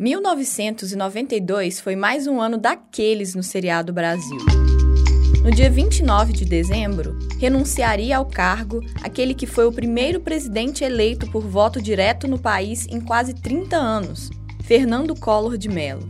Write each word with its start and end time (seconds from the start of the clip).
1992 0.00 1.78
foi 1.78 1.94
mais 1.94 2.26
um 2.26 2.40
ano 2.40 2.56
daqueles 2.56 3.34
no 3.34 3.42
seriado 3.42 3.92
Brasil. 3.92 4.38
No 5.44 5.50
dia 5.50 5.68
29 5.68 6.32
de 6.32 6.46
dezembro, 6.46 7.18
renunciaria 7.38 8.16
ao 8.16 8.24
cargo 8.24 8.80
aquele 9.02 9.34
que 9.34 9.46
foi 9.46 9.66
o 9.66 9.72
primeiro 9.72 10.18
presidente 10.18 10.82
eleito 10.82 11.30
por 11.30 11.46
voto 11.46 11.82
direto 11.82 12.26
no 12.26 12.38
país 12.38 12.86
em 12.86 12.98
quase 12.98 13.34
30 13.34 13.76
anos, 13.76 14.30
Fernando 14.64 15.14
Collor 15.14 15.58
de 15.58 15.68
Mello. 15.68 16.08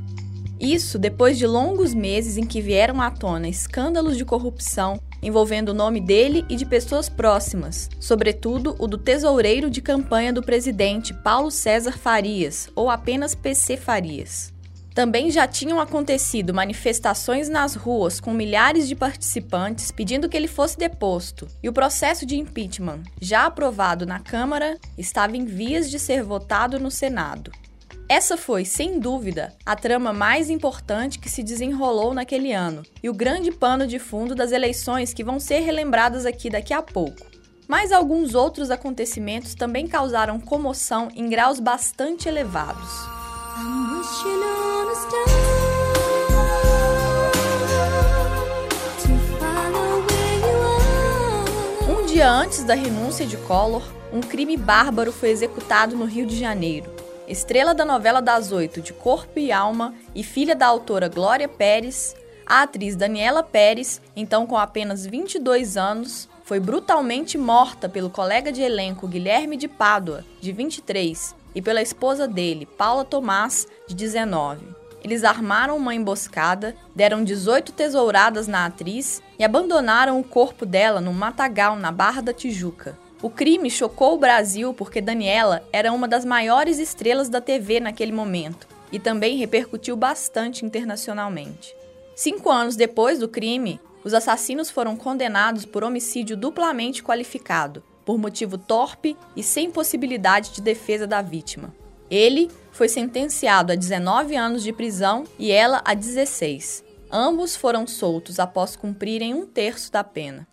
Isso 0.60 0.96
depois 0.96 1.36
de 1.36 1.44
longos 1.44 1.92
meses 1.92 2.36
em 2.36 2.46
que 2.46 2.60
vieram 2.60 3.00
à 3.00 3.10
tona 3.10 3.48
escândalos 3.48 4.16
de 4.16 4.24
corrupção 4.24 5.00
envolvendo 5.22 5.70
o 5.70 5.74
nome 5.74 6.00
dele 6.00 6.44
e 6.48 6.56
de 6.56 6.64
pessoas 6.64 7.08
próximas, 7.08 7.88
sobretudo 7.98 8.74
o 8.78 8.86
do 8.86 8.98
tesoureiro 8.98 9.70
de 9.70 9.80
campanha 9.80 10.32
do 10.32 10.42
presidente 10.42 11.12
Paulo 11.12 11.50
César 11.50 11.96
Farias, 11.98 12.68
ou 12.74 12.90
apenas 12.90 13.34
PC 13.34 13.76
Farias. 13.76 14.52
Também 14.94 15.30
já 15.30 15.46
tinham 15.46 15.80
acontecido 15.80 16.52
manifestações 16.52 17.48
nas 17.48 17.74
ruas 17.74 18.18
com 18.20 18.32
milhares 18.32 18.88
de 18.88 18.96
participantes 18.96 19.90
pedindo 19.90 20.28
que 20.28 20.36
ele 20.36 20.48
fosse 20.48 20.76
deposto, 20.76 21.46
e 21.62 21.68
o 21.68 21.72
processo 21.72 22.26
de 22.26 22.36
impeachment, 22.36 23.02
já 23.20 23.46
aprovado 23.46 24.04
na 24.04 24.18
Câmara, 24.18 24.78
estava 24.98 25.36
em 25.36 25.44
vias 25.44 25.88
de 25.90 25.98
ser 25.98 26.22
votado 26.22 26.78
no 26.80 26.90
Senado. 26.90 27.52
Essa 28.10 28.36
foi, 28.36 28.64
sem 28.64 28.98
dúvida, 28.98 29.54
a 29.64 29.76
trama 29.76 30.12
mais 30.12 30.50
importante 30.50 31.16
que 31.16 31.30
se 31.30 31.44
desenrolou 31.44 32.12
naquele 32.12 32.52
ano 32.52 32.82
e 33.00 33.08
o 33.08 33.14
grande 33.14 33.52
pano 33.52 33.86
de 33.86 34.00
fundo 34.00 34.34
das 34.34 34.50
eleições 34.50 35.14
que 35.14 35.22
vão 35.22 35.38
ser 35.38 35.60
relembradas 35.60 36.26
aqui 36.26 36.50
daqui 36.50 36.74
a 36.74 36.82
pouco. 36.82 37.24
Mas 37.68 37.92
alguns 37.92 38.34
outros 38.34 38.68
acontecimentos 38.68 39.54
também 39.54 39.86
causaram 39.86 40.40
comoção 40.40 41.08
em 41.14 41.28
graus 41.28 41.60
bastante 41.60 42.28
elevados. 42.28 42.90
Um 51.88 52.06
dia 52.06 52.28
antes 52.28 52.64
da 52.64 52.74
renúncia 52.74 53.24
de 53.24 53.36
Collor, 53.36 53.84
um 54.12 54.20
crime 54.20 54.56
bárbaro 54.56 55.12
foi 55.12 55.30
executado 55.30 55.94
no 55.94 56.06
Rio 56.06 56.26
de 56.26 56.36
Janeiro 56.36 56.98
estrela 57.30 57.72
da 57.72 57.84
novela 57.84 58.20
das 58.20 58.50
oito 58.50 58.80
de 58.80 58.92
Corpo 58.92 59.38
e 59.38 59.52
Alma 59.52 59.94
e 60.14 60.22
filha 60.22 60.56
da 60.56 60.66
autora 60.66 61.08
Glória 61.08 61.48
Pérez, 61.48 62.16
a 62.44 62.62
atriz 62.62 62.96
Daniela 62.96 63.42
Pérez, 63.42 64.02
então 64.16 64.46
com 64.46 64.58
apenas 64.58 65.06
22 65.06 65.76
anos, 65.76 66.28
foi 66.42 66.58
brutalmente 66.58 67.38
morta 67.38 67.88
pelo 67.88 68.10
colega 68.10 68.50
de 68.50 68.60
elenco 68.60 69.06
Guilherme 69.06 69.56
de 69.56 69.68
Pádua, 69.68 70.24
de 70.40 70.50
23, 70.50 71.36
e 71.54 71.62
pela 71.62 71.80
esposa 71.80 72.26
dele, 72.26 72.66
Paula 72.66 73.04
Tomás, 73.04 73.68
de 73.86 73.94
19. 73.94 74.66
Eles 75.02 75.22
armaram 75.22 75.76
uma 75.76 75.94
emboscada, 75.94 76.74
deram 76.94 77.22
18 77.22 77.72
tesouradas 77.72 78.48
na 78.48 78.66
atriz 78.66 79.22
e 79.38 79.44
abandonaram 79.44 80.18
o 80.18 80.24
corpo 80.24 80.66
dela 80.66 81.00
num 81.00 81.12
matagal 81.12 81.76
na 81.76 81.92
Barra 81.92 82.20
da 82.20 82.34
Tijuca. 82.34 82.98
O 83.22 83.28
crime 83.28 83.70
chocou 83.70 84.14
o 84.14 84.18
Brasil 84.18 84.72
porque 84.72 85.00
Daniela 85.00 85.62
era 85.70 85.92
uma 85.92 86.08
das 86.08 86.24
maiores 86.24 86.78
estrelas 86.78 87.28
da 87.28 87.38
TV 87.38 87.78
naquele 87.78 88.12
momento 88.12 88.66
e 88.90 88.98
também 88.98 89.36
repercutiu 89.36 89.94
bastante 89.94 90.64
internacionalmente. 90.64 91.76
Cinco 92.16 92.50
anos 92.50 92.76
depois 92.76 93.18
do 93.18 93.28
crime, 93.28 93.78
os 94.02 94.14
assassinos 94.14 94.70
foram 94.70 94.96
condenados 94.96 95.66
por 95.66 95.84
homicídio 95.84 96.34
duplamente 96.34 97.02
qualificado, 97.02 97.82
por 98.06 98.16
motivo 98.16 98.56
torpe 98.56 99.14
e 99.36 99.42
sem 99.42 99.70
possibilidade 99.70 100.52
de 100.52 100.62
defesa 100.62 101.06
da 101.06 101.20
vítima. 101.20 101.74
Ele 102.10 102.50
foi 102.72 102.88
sentenciado 102.88 103.72
a 103.72 103.76
19 103.76 104.34
anos 104.34 104.62
de 104.62 104.72
prisão 104.72 105.24
e 105.38 105.52
ela 105.52 105.82
a 105.84 105.92
16. 105.92 106.82
Ambos 107.12 107.54
foram 107.54 107.86
soltos 107.86 108.40
após 108.40 108.76
cumprirem 108.76 109.34
um 109.34 109.44
terço 109.44 109.92
da 109.92 110.02
pena. 110.02 110.48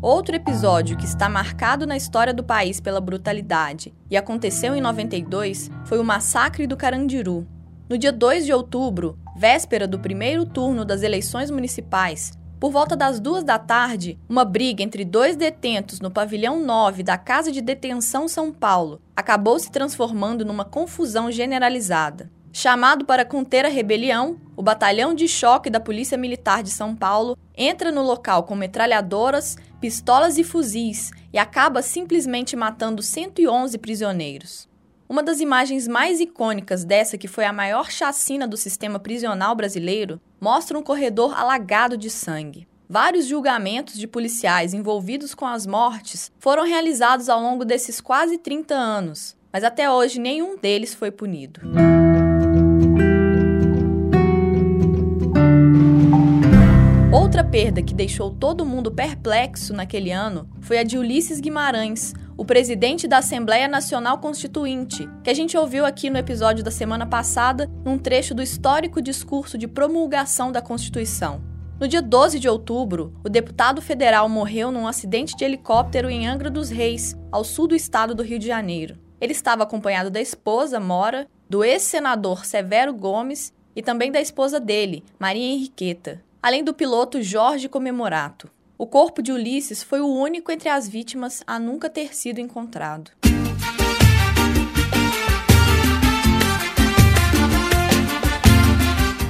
Outro 0.00 0.36
episódio 0.36 0.96
que 0.96 1.04
está 1.04 1.28
marcado 1.28 1.84
na 1.84 1.96
história 1.96 2.32
do 2.32 2.44
país 2.44 2.78
pela 2.78 3.00
brutalidade 3.00 3.92
e 4.08 4.16
aconteceu 4.16 4.76
em 4.76 4.80
92 4.80 5.68
foi 5.84 5.98
o 5.98 6.04
Massacre 6.04 6.68
do 6.68 6.76
Carandiru. 6.76 7.44
No 7.88 7.98
dia 7.98 8.12
2 8.12 8.46
de 8.46 8.52
outubro, 8.52 9.18
véspera 9.36 9.88
do 9.88 9.98
primeiro 9.98 10.46
turno 10.46 10.84
das 10.84 11.02
eleições 11.02 11.50
municipais, 11.50 12.30
por 12.60 12.70
volta 12.70 12.94
das 12.94 13.18
duas 13.18 13.42
da 13.42 13.58
tarde, 13.58 14.16
uma 14.28 14.44
briga 14.44 14.84
entre 14.84 15.04
dois 15.04 15.34
detentos 15.34 15.98
no 15.98 16.12
pavilhão 16.12 16.64
9 16.64 17.02
da 17.02 17.18
Casa 17.18 17.50
de 17.50 17.60
Detenção 17.60 18.28
São 18.28 18.52
Paulo 18.52 19.00
acabou 19.16 19.58
se 19.58 19.68
transformando 19.68 20.44
numa 20.44 20.64
confusão 20.64 21.28
generalizada. 21.28 22.30
Chamado 22.52 23.04
para 23.04 23.24
conter 23.24 23.64
a 23.64 23.68
rebelião, 23.68 24.36
o 24.58 24.62
Batalhão 24.62 25.14
de 25.14 25.28
Choque 25.28 25.70
da 25.70 25.78
Polícia 25.78 26.18
Militar 26.18 26.64
de 26.64 26.70
São 26.70 26.92
Paulo 26.92 27.38
entra 27.56 27.92
no 27.92 28.02
local 28.02 28.42
com 28.42 28.56
metralhadoras, 28.56 29.56
pistolas 29.80 30.36
e 30.36 30.42
fuzis 30.42 31.12
e 31.32 31.38
acaba 31.38 31.80
simplesmente 31.80 32.56
matando 32.56 33.00
111 33.00 33.78
prisioneiros. 33.78 34.68
Uma 35.08 35.22
das 35.22 35.38
imagens 35.38 35.86
mais 35.86 36.18
icônicas 36.18 36.84
dessa, 36.84 37.16
que 37.16 37.28
foi 37.28 37.44
a 37.44 37.52
maior 37.52 37.88
chacina 37.88 38.48
do 38.48 38.56
sistema 38.56 38.98
prisional 38.98 39.54
brasileiro, 39.54 40.20
mostra 40.40 40.76
um 40.76 40.82
corredor 40.82 41.38
alagado 41.38 41.96
de 41.96 42.10
sangue. 42.10 42.66
Vários 42.88 43.26
julgamentos 43.26 43.94
de 43.94 44.08
policiais 44.08 44.74
envolvidos 44.74 45.36
com 45.36 45.46
as 45.46 45.68
mortes 45.68 46.32
foram 46.40 46.64
realizados 46.64 47.28
ao 47.28 47.40
longo 47.40 47.64
desses 47.64 48.00
quase 48.00 48.36
30 48.38 48.74
anos, 48.74 49.36
mas 49.52 49.62
até 49.62 49.88
hoje 49.88 50.18
nenhum 50.18 50.58
deles 50.58 50.94
foi 50.94 51.12
punido. 51.12 51.60
Outra 57.28 57.44
perda 57.44 57.82
que 57.82 57.92
deixou 57.92 58.30
todo 58.30 58.64
mundo 58.64 58.90
perplexo 58.90 59.74
naquele 59.74 60.10
ano 60.10 60.48
foi 60.62 60.78
a 60.78 60.82
de 60.82 60.96
Ulisses 60.96 61.40
Guimarães, 61.40 62.14
o 62.38 62.42
presidente 62.42 63.06
da 63.06 63.18
Assembleia 63.18 63.68
Nacional 63.68 64.16
Constituinte, 64.16 65.06
que 65.22 65.28
a 65.28 65.34
gente 65.34 65.54
ouviu 65.54 65.84
aqui 65.84 66.08
no 66.08 66.16
episódio 66.16 66.64
da 66.64 66.70
semana 66.70 67.04
passada, 67.04 67.70
num 67.84 67.98
trecho 67.98 68.34
do 68.34 68.42
histórico 68.42 69.02
discurso 69.02 69.58
de 69.58 69.68
promulgação 69.68 70.50
da 70.50 70.62
Constituição. 70.62 71.42
No 71.78 71.86
dia 71.86 72.00
12 72.00 72.38
de 72.38 72.48
outubro, 72.48 73.12
o 73.22 73.28
deputado 73.28 73.82
federal 73.82 74.26
morreu 74.26 74.72
num 74.72 74.88
acidente 74.88 75.36
de 75.36 75.44
helicóptero 75.44 76.08
em 76.08 76.26
Angra 76.26 76.48
dos 76.48 76.70
Reis, 76.70 77.14
ao 77.30 77.44
sul 77.44 77.68
do 77.68 77.76
estado 77.76 78.14
do 78.14 78.22
Rio 78.22 78.38
de 78.38 78.46
Janeiro. 78.46 78.96
Ele 79.20 79.32
estava 79.32 79.64
acompanhado 79.64 80.08
da 80.08 80.20
esposa, 80.20 80.80
Mora, 80.80 81.28
do 81.46 81.62
ex-senador 81.62 82.46
Severo 82.46 82.94
Gomes 82.94 83.52
e 83.76 83.82
também 83.82 84.10
da 84.10 84.18
esposa 84.18 84.58
dele, 84.58 85.04
Maria 85.20 85.44
Henriqueta 85.44 86.26
além 86.42 86.62
do 86.62 86.72
piloto 86.72 87.20
Jorge 87.22 87.68
Comemorato. 87.68 88.50
O 88.76 88.86
corpo 88.86 89.20
de 89.20 89.32
Ulisses 89.32 89.82
foi 89.82 90.00
o 90.00 90.06
único 90.06 90.52
entre 90.52 90.68
as 90.68 90.88
vítimas 90.88 91.42
a 91.46 91.58
nunca 91.58 91.90
ter 91.90 92.14
sido 92.14 92.40
encontrado. 92.40 93.10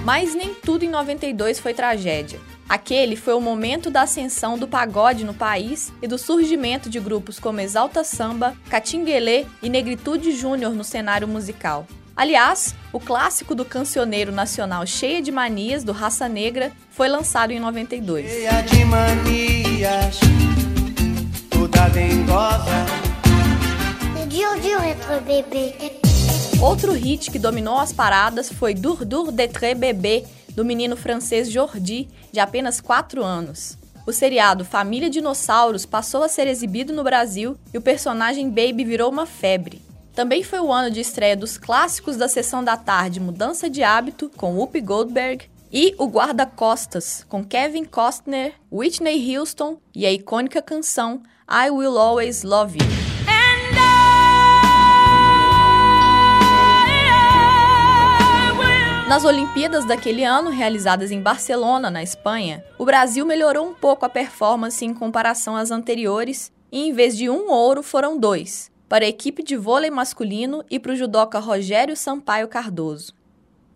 Mas 0.04 0.34
nem 0.34 0.54
tudo 0.54 0.84
em 0.84 0.88
92 0.88 1.58
foi 1.58 1.74
tragédia. 1.74 2.40
Aquele 2.68 3.16
foi 3.16 3.32
o 3.32 3.40
momento 3.40 3.90
da 3.90 4.02
ascensão 4.02 4.58
do 4.58 4.68
pagode 4.68 5.24
no 5.24 5.32
país 5.32 5.90
e 6.02 6.06
do 6.06 6.18
surgimento 6.18 6.90
de 6.90 7.00
grupos 7.00 7.40
como 7.40 7.60
Exalta 7.60 8.04
Samba, 8.04 8.54
Catinguelê 8.68 9.46
e 9.62 9.70
Negritude 9.70 10.32
Júnior 10.32 10.72
no 10.74 10.84
cenário 10.84 11.26
musical. 11.26 11.86
Aliás, 12.18 12.74
o 12.92 12.98
clássico 12.98 13.54
do 13.54 13.64
cancioneiro 13.64 14.32
nacional 14.32 14.84
Cheia 14.84 15.22
de 15.22 15.30
Manias, 15.30 15.84
do 15.84 15.92
Raça 15.92 16.28
Negra, 16.28 16.72
foi 16.90 17.08
lançado 17.08 17.52
em 17.52 17.60
92. 17.60 18.28
Cheia 18.28 18.60
de 18.62 18.84
manias, 18.84 20.18
toda 21.48 21.88
dengosa. 21.90 22.86
Outro 26.60 26.92
hit 26.92 27.30
que 27.30 27.38
dominou 27.38 27.78
as 27.78 27.92
paradas 27.92 28.52
foi 28.52 28.74
Dur 28.74 29.04
Dur 29.04 29.30
de 29.30 29.46
Très 29.46 29.78
Bébé, 29.78 30.24
do 30.56 30.64
menino 30.64 30.96
francês 30.96 31.48
Jordi, 31.48 32.08
de 32.32 32.40
apenas 32.40 32.80
4 32.80 33.22
anos. 33.22 33.78
O 34.04 34.12
seriado 34.12 34.64
Família 34.64 35.08
Dinossauros 35.08 35.86
passou 35.86 36.24
a 36.24 36.28
ser 36.28 36.48
exibido 36.48 36.92
no 36.92 37.04
Brasil 37.04 37.56
e 37.72 37.78
o 37.78 37.80
personagem 37.80 38.48
Baby 38.48 38.84
virou 38.84 39.08
uma 39.08 39.24
febre. 39.24 39.86
Também 40.18 40.42
foi 40.42 40.58
o 40.58 40.72
ano 40.72 40.90
de 40.90 40.98
estreia 40.98 41.36
dos 41.36 41.56
clássicos 41.56 42.16
da 42.16 42.26
sessão 42.26 42.64
da 42.64 42.76
tarde 42.76 43.20
Mudança 43.20 43.70
de 43.70 43.84
Hábito, 43.84 44.28
com 44.36 44.56
Whoopi 44.56 44.80
Goldberg, 44.80 45.48
e 45.72 45.94
O 45.96 46.08
Guarda-Costas, 46.08 47.24
com 47.28 47.44
Kevin 47.44 47.84
Costner, 47.84 48.54
Whitney 48.68 49.36
Houston 49.36 49.78
e 49.94 50.04
a 50.04 50.10
icônica 50.10 50.60
canção 50.60 51.22
I 51.48 51.70
Will 51.70 51.96
Always 51.96 52.42
Love 52.42 52.80
You. 52.80 52.86
Nas 59.08 59.24
Olimpíadas 59.24 59.84
daquele 59.86 60.24
ano, 60.24 60.50
realizadas 60.50 61.12
em 61.12 61.22
Barcelona, 61.22 61.92
na 61.92 62.02
Espanha, 62.02 62.64
o 62.76 62.84
Brasil 62.84 63.24
melhorou 63.24 63.68
um 63.68 63.72
pouco 63.72 64.04
a 64.04 64.08
performance 64.08 64.84
em 64.84 64.92
comparação 64.92 65.54
às 65.54 65.70
anteriores 65.70 66.50
e, 66.72 66.88
em 66.88 66.92
vez 66.92 67.16
de 67.16 67.30
um 67.30 67.48
ouro, 67.48 67.84
foram 67.84 68.18
dois 68.18 68.76
para 68.88 69.04
a 69.04 69.08
equipe 69.08 69.42
de 69.42 69.56
vôlei 69.56 69.90
masculino 69.90 70.64
e 70.70 70.78
para 70.78 70.92
o 70.92 70.96
judoca 70.96 71.38
Rogério 71.38 71.96
Sampaio 71.96 72.48
Cardoso. 72.48 73.12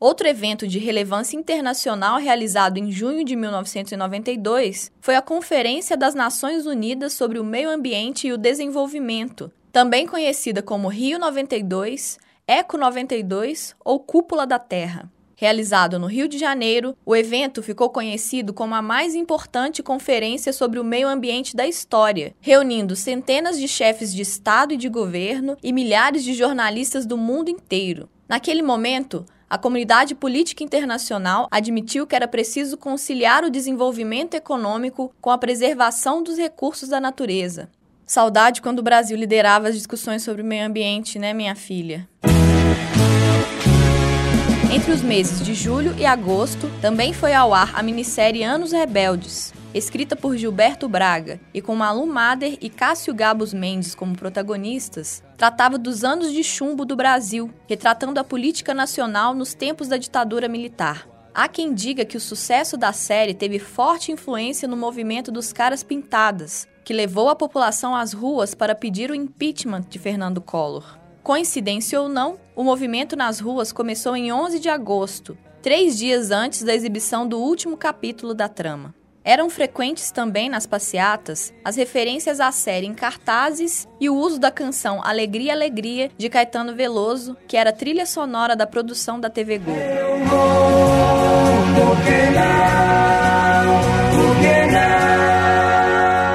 Outro 0.00 0.26
evento 0.26 0.67
de 0.67 0.81
relevância 0.81 1.37
internacional 1.37 2.19
realizado 2.19 2.79
em 2.79 2.91
junho 2.91 3.25
de 3.25 3.37
1992 3.37 4.91
foi 5.00 5.14
a 5.14 5.23
Conferência 5.23 5.97
das 5.97 6.12
Nações 6.12 6.67
Unidas 6.67 7.12
sobre 7.12 7.38
o 7.38 7.44
Meio 7.44 7.70
Ambiente 7.70 8.26
e 8.26 8.32
o 8.32 8.38
Desenvolvimento, 8.38 9.53
também 9.70 10.06
conhecida 10.06 10.61
como 10.61 10.88
Rio 10.88 11.20
92, 11.20 12.19
Eco 12.49 12.76
92 12.76 13.76
ou 13.85 14.00
Cúpula 14.00 14.44
da 14.44 14.59
Terra. 14.59 15.09
Realizado 15.42 15.98
no 15.98 16.06
Rio 16.06 16.28
de 16.28 16.38
Janeiro, 16.38 16.96
o 17.04 17.16
evento 17.16 17.64
ficou 17.64 17.90
conhecido 17.90 18.54
como 18.54 18.76
a 18.76 18.80
mais 18.80 19.16
importante 19.16 19.82
conferência 19.82 20.52
sobre 20.52 20.78
o 20.78 20.84
meio 20.84 21.08
ambiente 21.08 21.56
da 21.56 21.66
história, 21.66 22.32
reunindo 22.40 22.94
centenas 22.94 23.58
de 23.58 23.66
chefes 23.66 24.14
de 24.14 24.22
Estado 24.22 24.72
e 24.72 24.76
de 24.76 24.88
governo 24.88 25.56
e 25.60 25.72
milhares 25.72 26.22
de 26.22 26.32
jornalistas 26.32 27.04
do 27.04 27.18
mundo 27.18 27.48
inteiro. 27.48 28.08
Naquele 28.28 28.62
momento, 28.62 29.26
a 29.50 29.58
comunidade 29.58 30.14
política 30.14 30.62
internacional 30.62 31.48
admitiu 31.50 32.06
que 32.06 32.14
era 32.14 32.28
preciso 32.28 32.76
conciliar 32.76 33.42
o 33.42 33.50
desenvolvimento 33.50 34.34
econômico 34.34 35.12
com 35.20 35.30
a 35.30 35.38
preservação 35.38 36.22
dos 36.22 36.38
recursos 36.38 36.88
da 36.88 37.00
natureza. 37.00 37.68
Saudade 38.06 38.62
quando 38.62 38.78
o 38.78 38.84
Brasil 38.84 39.16
liderava 39.16 39.66
as 39.66 39.74
discussões 39.74 40.22
sobre 40.22 40.42
o 40.42 40.44
meio 40.44 40.64
ambiente, 40.64 41.18
né, 41.18 41.34
minha 41.34 41.56
filha? 41.56 42.08
Entre 44.72 44.90
os 44.90 45.02
meses 45.02 45.44
de 45.44 45.52
julho 45.52 45.94
e 45.98 46.06
agosto, 46.06 46.72
também 46.80 47.12
foi 47.12 47.34
ao 47.34 47.52
ar 47.52 47.78
a 47.78 47.82
minissérie 47.82 48.42
Anos 48.42 48.72
Rebeldes, 48.72 49.52
escrita 49.74 50.16
por 50.16 50.34
Gilberto 50.34 50.88
Braga 50.88 51.38
e 51.52 51.60
com 51.60 51.76
Malu 51.76 52.06
Mader 52.06 52.56
e 52.58 52.70
Cássio 52.70 53.12
Gabos 53.12 53.52
Mendes 53.52 53.94
como 53.94 54.16
protagonistas, 54.16 55.22
tratava 55.36 55.76
dos 55.76 56.04
anos 56.04 56.32
de 56.32 56.42
chumbo 56.42 56.86
do 56.86 56.96
Brasil, 56.96 57.50
retratando 57.69 58.19
a 58.19 58.24
política 58.24 58.72
nacional 58.72 59.34
nos 59.34 59.52
tempos 59.52 59.88
da 59.88 59.98
ditadura 59.98 60.48
militar. 60.48 61.06
Há 61.34 61.48
quem 61.48 61.75
diga 61.75 62.06
que 62.06 62.16
o 62.16 62.20
sucesso 62.20 62.78
da 62.78 62.94
série 62.94 63.34
teve 63.34 63.58
forte 63.58 64.10
influência 64.10 64.66
no 64.66 64.76
movimento 64.76 65.30
dos 65.30 65.52
caras 65.52 65.82
pintadas, 65.82 66.66
que 66.82 66.94
levou 66.94 67.28
a 67.28 67.36
população 67.36 67.94
às 67.94 68.14
ruas 68.14 68.54
para 68.54 68.75
pedir 68.75 69.10
o 69.10 69.14
impeachment 69.14 69.82
de 69.90 69.98
Fernando 69.98 70.40
Collor. 70.40 70.98
Coincidência 71.22 72.00
ou 72.00 72.08
não, 72.08 72.38
o 72.54 72.62
movimento 72.62 73.16
nas 73.16 73.40
ruas 73.40 73.72
começou 73.72 74.14
em 74.14 74.32
11 74.32 74.58
de 74.58 74.69
agosto, 74.69 75.37
três 75.62 75.96
dias 75.96 76.31
antes 76.31 76.62
da 76.62 76.75
exibição 76.75 77.26
do 77.26 77.38
último 77.38 77.76
capítulo 77.76 78.34
da 78.34 78.49
trama. 78.49 78.94
Eram 79.25 79.49
frequentes 79.49 80.10
também 80.10 80.49
nas 80.49 80.66
passeatas 80.66 81.54
as 81.64 81.76
referências 81.76 82.40
à 82.40 82.50
série 82.50 82.87
em 82.87 82.94
cartazes 82.94 83.87
e 84.00 84.10
o 84.10 84.16
uso 84.16 84.38
da 84.38 84.50
canção 84.50 85.00
Alegria, 85.02 85.52
Alegria 85.52 86.10
de 86.19 86.28
Caetano 86.28 86.75
Veloso, 86.75 87.37
que 87.46 87.56
era 87.56 87.72
trilha 87.72 88.04
sonora 88.04 88.56
da 88.56 88.66
produção 88.66 89.20
da 89.20 89.31
TV 89.31 89.58
Globo. 89.58 89.81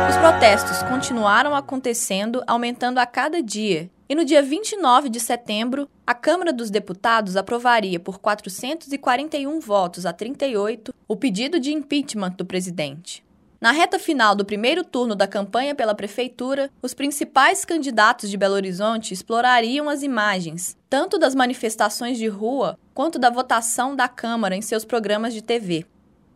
Os 0.10 0.18
protestos 0.18 0.82
continuaram 0.84 1.54
acontecendo, 1.54 2.42
aumentando 2.48 3.00
a 3.00 3.06
cada 3.06 3.44
dia, 3.44 3.90
e 4.10 4.16
no 4.16 4.24
dia 4.24 4.42
29 4.42 5.10
de 5.10 5.20
setembro, 5.20 5.90
a 6.06 6.14
Câmara 6.14 6.54
dos 6.54 6.70
Deputados 6.70 7.36
aprovaria 7.36 8.00
por 8.00 8.20
441 8.20 9.60
votos 9.60 10.06
a 10.06 10.14
38 10.14 10.94
o 11.08 11.16
pedido 11.16 11.60
de 11.60 11.74
impeachment 11.74 12.32
do 12.32 12.46
presidente. 12.46 13.26
Na 13.60 13.72
reta 13.72 13.98
final 13.98 14.36
do 14.36 14.46
primeiro 14.46 14.84
turno 14.84 15.16
da 15.16 15.28
campanha 15.28 15.74
pela 15.74 15.96
prefeitura, 15.96 16.70
os 16.82 16.94
principais 16.94 17.66
candidatos 17.66 18.30
de 18.30 18.38
Belo 18.38 18.54
Horizonte 18.54 19.14
explorariam 19.14 19.90
as 19.90 20.04
imagens, 20.04 20.78
tanto 20.88 21.18
das 21.18 21.34
manifestações 21.34 22.20
de 22.20 22.28
rua 22.28 22.78
quanto 22.94 23.18
da 23.18 23.32
votação 23.32 23.96
da 23.96 24.08
Câmara 24.08 24.56
em 24.56 24.62
seus 24.62 24.86
programas 24.86 25.34
de 25.34 25.42
TV. 25.42 25.86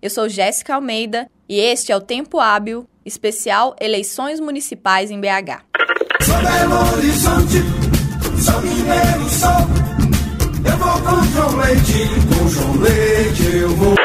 Eu 0.01 0.09
sou 0.09 0.27
Jéssica 0.27 0.73
Almeida 0.73 1.29
e 1.47 1.59
este 1.59 1.91
é 1.91 1.95
o 1.95 2.01
Tempo 2.01 2.39
Hábil, 2.39 2.87
especial 3.05 3.75
Eleições 3.79 4.39
Municipais 4.39 5.11
em 5.11 5.21
BH. 5.21 5.63
Sou 6.23 6.35
Belo 6.35 6.93
Horizonte, 6.93 7.63
sou 8.43 8.61
mineiro, 8.61 9.29
sou. 9.29 9.49
Eu 10.63 10.77
vou 10.77 11.01
com 11.01 11.23
João 11.33 11.55
Leite, 11.57 12.09
com 12.29 12.49
João 12.49 12.73
Leite 12.79 13.55
eu 13.55 13.75
vou. 13.75 13.95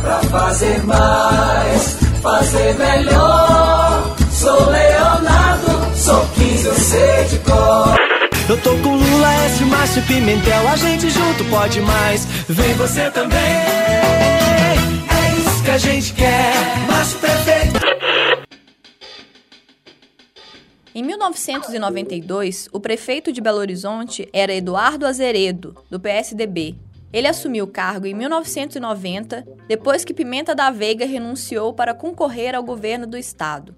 Pra 0.00 0.20
fazer 0.20 0.84
mais, 0.84 1.98
fazer 2.22 2.74
melhor. 2.74 4.16
Sou 4.30 4.70
Leonardo, 4.70 5.96
sou 5.96 6.24
15, 6.36 6.66
eu 6.66 6.74
sei 6.74 7.24
de 7.30 7.38
cor. 7.40 7.96
Eu 8.48 8.56
tô 8.58 8.70
com 8.76 8.96
Lula, 8.96 9.32
S, 9.46 9.64
Márcio 9.64 10.02
Pimentel, 10.02 10.68
a 10.68 10.76
gente 10.76 11.10
junto 11.10 11.44
pode 11.46 11.80
mais. 11.80 12.28
Vem 12.48 12.74
você 12.74 13.10
também. 13.10 13.38
É 13.38 15.34
isso 15.38 15.62
que 15.64 15.70
a 15.70 15.78
gente 15.78 16.12
quer, 16.12 16.54
Márcio 16.88 17.18
Prefeito. 17.18 17.85
Em 20.96 21.02
1992, 21.02 22.70
o 22.72 22.80
prefeito 22.80 23.30
de 23.30 23.42
Belo 23.42 23.58
Horizonte 23.58 24.26
era 24.32 24.54
Eduardo 24.54 25.04
Azeredo, 25.04 25.76
do 25.90 26.00
PSDB. 26.00 26.74
Ele 27.12 27.28
assumiu 27.28 27.66
o 27.66 27.70
cargo 27.70 28.06
em 28.06 28.14
1990, 28.14 29.46
depois 29.68 30.06
que 30.06 30.14
Pimenta 30.14 30.54
da 30.54 30.70
Veiga 30.70 31.04
renunciou 31.04 31.74
para 31.74 31.92
concorrer 31.92 32.54
ao 32.54 32.62
governo 32.62 33.06
do 33.06 33.18
estado. 33.18 33.76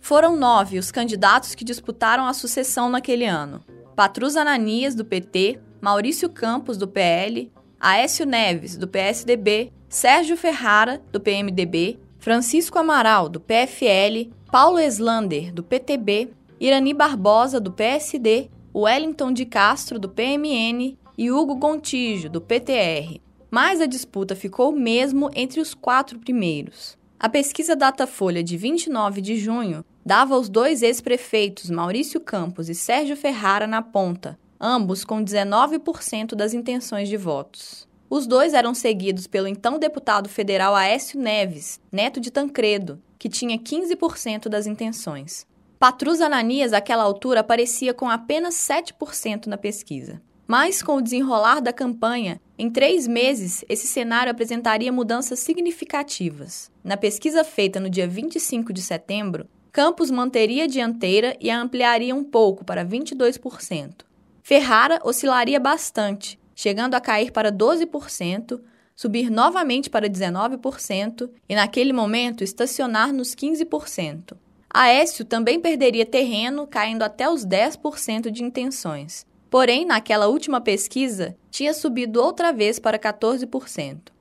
Foram 0.00 0.36
nove 0.36 0.80
os 0.80 0.90
candidatos 0.90 1.54
que 1.54 1.62
disputaram 1.62 2.26
a 2.26 2.34
sucessão 2.34 2.90
naquele 2.90 3.24
ano: 3.24 3.62
Patrus 3.94 4.34
Ananias, 4.34 4.96
do 4.96 5.04
PT, 5.04 5.60
Maurício 5.80 6.28
Campos, 6.28 6.76
do 6.76 6.88
PL, 6.88 7.52
Aécio 7.78 8.26
Neves, 8.26 8.76
do 8.76 8.88
PSDB, 8.88 9.72
Sérgio 9.88 10.36
Ferrara, 10.36 11.00
do 11.12 11.20
PMDB, 11.20 12.00
Francisco 12.18 12.80
Amaral, 12.80 13.28
do 13.28 13.38
PFL, 13.38 14.32
Paulo 14.50 14.80
Eslander, 14.80 15.52
do 15.52 15.62
PTB, 15.62 16.30
Irani 16.60 16.92
Barbosa, 16.92 17.60
do 17.60 17.72
PSD, 17.72 18.50
Wellington 18.74 19.32
de 19.32 19.46
Castro, 19.46 19.98
do 19.98 20.08
PMN 20.08 20.98
e 21.16 21.30
Hugo 21.30 21.54
Gontijo, 21.54 22.28
do 22.28 22.40
PTR. 22.40 23.20
Mas 23.50 23.80
a 23.80 23.86
disputa 23.86 24.34
ficou 24.34 24.72
mesmo 24.72 25.30
entre 25.34 25.60
os 25.60 25.72
quatro 25.72 26.18
primeiros. 26.18 26.98
A 27.18 27.28
pesquisa 27.28 27.74
Datafolha 27.74 28.42
de 28.42 28.56
29 28.56 29.20
de 29.20 29.36
junho 29.36 29.84
dava 30.04 30.36
os 30.36 30.48
dois 30.48 30.82
ex-prefeitos 30.82 31.70
Maurício 31.70 32.20
Campos 32.20 32.68
e 32.68 32.74
Sérgio 32.74 33.16
Ferrara 33.16 33.66
na 33.66 33.82
ponta, 33.82 34.38
ambos 34.60 35.04
com 35.04 35.24
19% 35.24 36.34
das 36.34 36.54
intenções 36.54 37.08
de 37.08 37.16
votos. 37.16 37.88
Os 38.10 38.26
dois 38.26 38.54
eram 38.54 38.74
seguidos 38.74 39.26
pelo 39.26 39.48
então 39.48 39.78
deputado 39.78 40.28
federal 40.28 40.74
Aécio 40.74 41.20
Neves, 41.20 41.80
neto 41.90 42.20
de 42.20 42.30
Tancredo, 42.30 43.00
que 43.18 43.28
tinha 43.28 43.58
15% 43.58 44.48
das 44.48 44.66
intenções. 44.66 45.46
Patrus 45.78 46.20
Ananias, 46.20 46.72
àquela 46.72 47.04
altura, 47.04 47.40
aparecia 47.40 47.94
com 47.94 48.10
apenas 48.10 48.54
7% 48.54 49.46
na 49.46 49.56
pesquisa. 49.56 50.20
Mas, 50.46 50.82
com 50.82 50.96
o 50.96 51.02
desenrolar 51.02 51.60
da 51.60 51.72
campanha, 51.72 52.40
em 52.58 52.68
três 52.68 53.06
meses, 53.06 53.64
esse 53.68 53.86
cenário 53.86 54.32
apresentaria 54.32 54.90
mudanças 54.90 55.38
significativas. 55.38 56.70
Na 56.82 56.96
pesquisa 56.96 57.44
feita 57.44 57.78
no 57.78 57.88
dia 57.88 58.08
25 58.08 58.72
de 58.72 58.82
setembro, 58.82 59.46
Campos 59.70 60.10
manteria 60.10 60.64
a 60.64 60.66
dianteira 60.66 61.36
e 61.40 61.48
a 61.50 61.60
ampliaria 61.60 62.12
um 62.12 62.24
pouco 62.24 62.64
para 62.64 62.84
22%. 62.84 63.98
Ferrara 64.42 64.98
oscilaria 65.04 65.60
bastante, 65.60 66.36
chegando 66.56 66.94
a 66.94 67.00
cair 67.00 67.30
para 67.30 67.52
12%, 67.52 68.60
subir 68.96 69.30
novamente 69.30 69.88
para 69.88 70.08
19% 70.08 71.30
e, 71.48 71.54
naquele 71.54 71.92
momento, 71.92 72.42
estacionar 72.42 73.12
nos 73.12 73.36
15%. 73.36 74.36
Aécio 74.70 75.24
também 75.24 75.58
perderia 75.60 76.04
terreno, 76.04 76.66
caindo 76.66 77.02
até 77.02 77.28
os 77.28 77.46
10% 77.46 78.30
de 78.30 78.44
intenções. 78.44 79.26
Porém, 79.50 79.86
naquela 79.86 80.28
última 80.28 80.60
pesquisa, 80.60 81.34
tinha 81.50 81.72
subido 81.72 82.22
outra 82.22 82.52
vez 82.52 82.78
para 82.78 82.98
14%. 82.98 84.12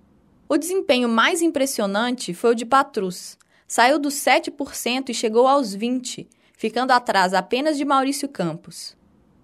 O 0.47 0.57
desempenho 0.57 1.09
mais 1.09 1.41
impressionante 1.41 2.33
foi 2.33 2.51
o 2.51 2.55
de 2.55 2.65
Patrus. 2.65 3.37
Saiu 3.67 3.99
dos 3.99 4.13
7% 4.13 5.09
e 5.09 5.13
chegou 5.13 5.45
aos 5.45 5.75
20%, 5.75 6.27
ficando 6.53 6.91
atrás 6.91 7.33
apenas 7.33 7.75
de 7.75 7.83
Maurício 7.83 8.29
Campos. 8.29 8.95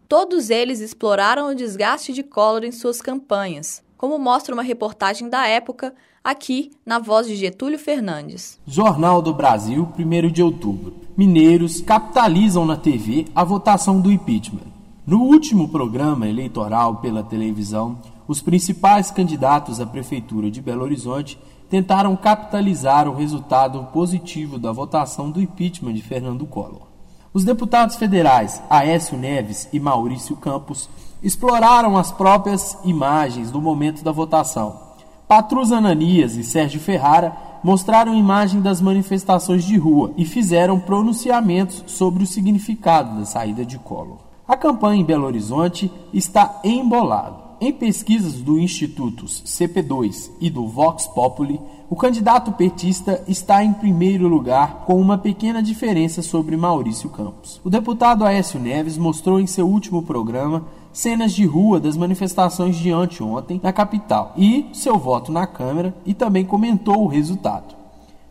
Todos 0.07 0.49
eles 0.49 0.79
exploraram 0.79 1.49
o 1.49 1.55
desgaste 1.55 2.13
de 2.13 2.23
Collor 2.23 2.63
em 2.63 2.71
suas 2.71 3.01
campanhas, 3.01 3.82
como 3.97 4.17
mostra 4.17 4.53
uma 4.53 4.63
reportagem 4.63 5.29
da 5.29 5.47
época 5.47 5.93
aqui 6.23 6.71
na 6.85 6.99
voz 6.99 7.27
de 7.27 7.35
Getúlio 7.35 7.77
Fernandes. 7.77 8.59
Jornal 8.65 9.21
do 9.21 9.33
Brasil, 9.33 9.87
1 9.97 10.31
de 10.31 10.41
outubro. 10.41 10.93
Mineiros 11.17 11.81
capitalizam 11.81 12.65
na 12.65 12.77
TV 12.77 13.25
a 13.35 13.43
votação 13.43 13.99
do 13.99 14.11
impeachment. 14.11 14.71
No 15.05 15.21
último 15.21 15.67
programa 15.67 16.27
eleitoral 16.27 16.97
pela 16.97 17.23
televisão, 17.23 17.99
os 18.27 18.41
principais 18.41 19.11
candidatos 19.11 19.81
à 19.81 19.85
prefeitura 19.85 20.49
de 20.49 20.61
Belo 20.61 20.83
Horizonte 20.83 21.37
tentaram 21.69 22.15
capitalizar 22.15 23.07
o 23.07 23.15
resultado 23.15 23.83
positivo 23.91 24.57
da 24.57 24.71
votação 24.71 25.29
do 25.29 25.41
impeachment 25.41 25.93
de 25.93 26.01
Fernando 26.01 26.45
Collor. 26.45 26.87
Os 27.33 27.43
deputados 27.43 27.95
federais 27.95 28.61
Aécio 28.69 29.17
Neves 29.17 29.67
e 29.73 29.79
Maurício 29.79 30.35
Campos 30.35 30.87
exploraram 31.23 31.97
as 31.97 32.11
próprias 32.11 32.77
imagens 32.83 33.51
no 33.51 33.61
momento 33.61 34.03
da 34.03 34.11
votação. 34.11 34.81
Patrus 35.27 35.71
Ananias 35.71 36.35
e 36.35 36.43
Sérgio 36.43 36.79
Ferrara 36.79 37.35
mostraram 37.63 38.13
imagem 38.13 38.61
das 38.61 38.81
manifestações 38.81 39.63
de 39.63 39.77
rua 39.77 40.11
e 40.17 40.25
fizeram 40.25 40.79
pronunciamentos 40.79 41.83
sobre 41.87 42.23
o 42.23 42.27
significado 42.27 43.19
da 43.19 43.25
saída 43.25 43.65
de 43.65 43.79
Collor. 43.79 44.17
A 44.45 44.57
campanha 44.57 45.01
em 45.01 45.05
Belo 45.05 45.25
Horizonte 45.25 45.89
está 46.13 46.59
embolada. 46.63 47.41
Em 47.61 47.71
pesquisas 47.71 48.33
do 48.41 48.59
Institutos 48.59 49.41
CP2 49.45 50.29
e 50.41 50.49
do 50.49 50.67
Vox 50.67 51.07
Populi, 51.07 51.61
o 51.89 51.95
candidato 51.95 52.51
petista 52.51 53.23
está 53.25 53.63
em 53.63 53.71
primeiro 53.71 54.27
lugar 54.27 54.83
com 54.85 54.99
uma 54.99 55.17
pequena 55.17 55.63
diferença 55.63 56.21
sobre 56.21 56.57
Maurício 56.57 57.09
Campos. 57.09 57.61
O 57.63 57.69
deputado 57.69 58.25
Aécio 58.25 58.59
Neves 58.59 58.97
mostrou 58.97 59.39
em 59.39 59.47
seu 59.47 59.65
último 59.65 60.03
programa 60.03 60.65
cenas 60.93 61.33
de 61.33 61.43
rua 61.43 61.79
das 61.79 61.97
manifestações 61.97 62.75
de 62.75 62.91
anteontem 62.91 63.59
na 63.61 63.73
capital 63.73 64.31
e 64.37 64.69
seu 64.71 64.97
voto 64.97 65.31
na 65.31 65.47
Câmara 65.47 65.93
e 66.05 66.13
também 66.13 66.45
comentou 66.45 67.03
o 67.03 67.07
resultado. 67.07 67.75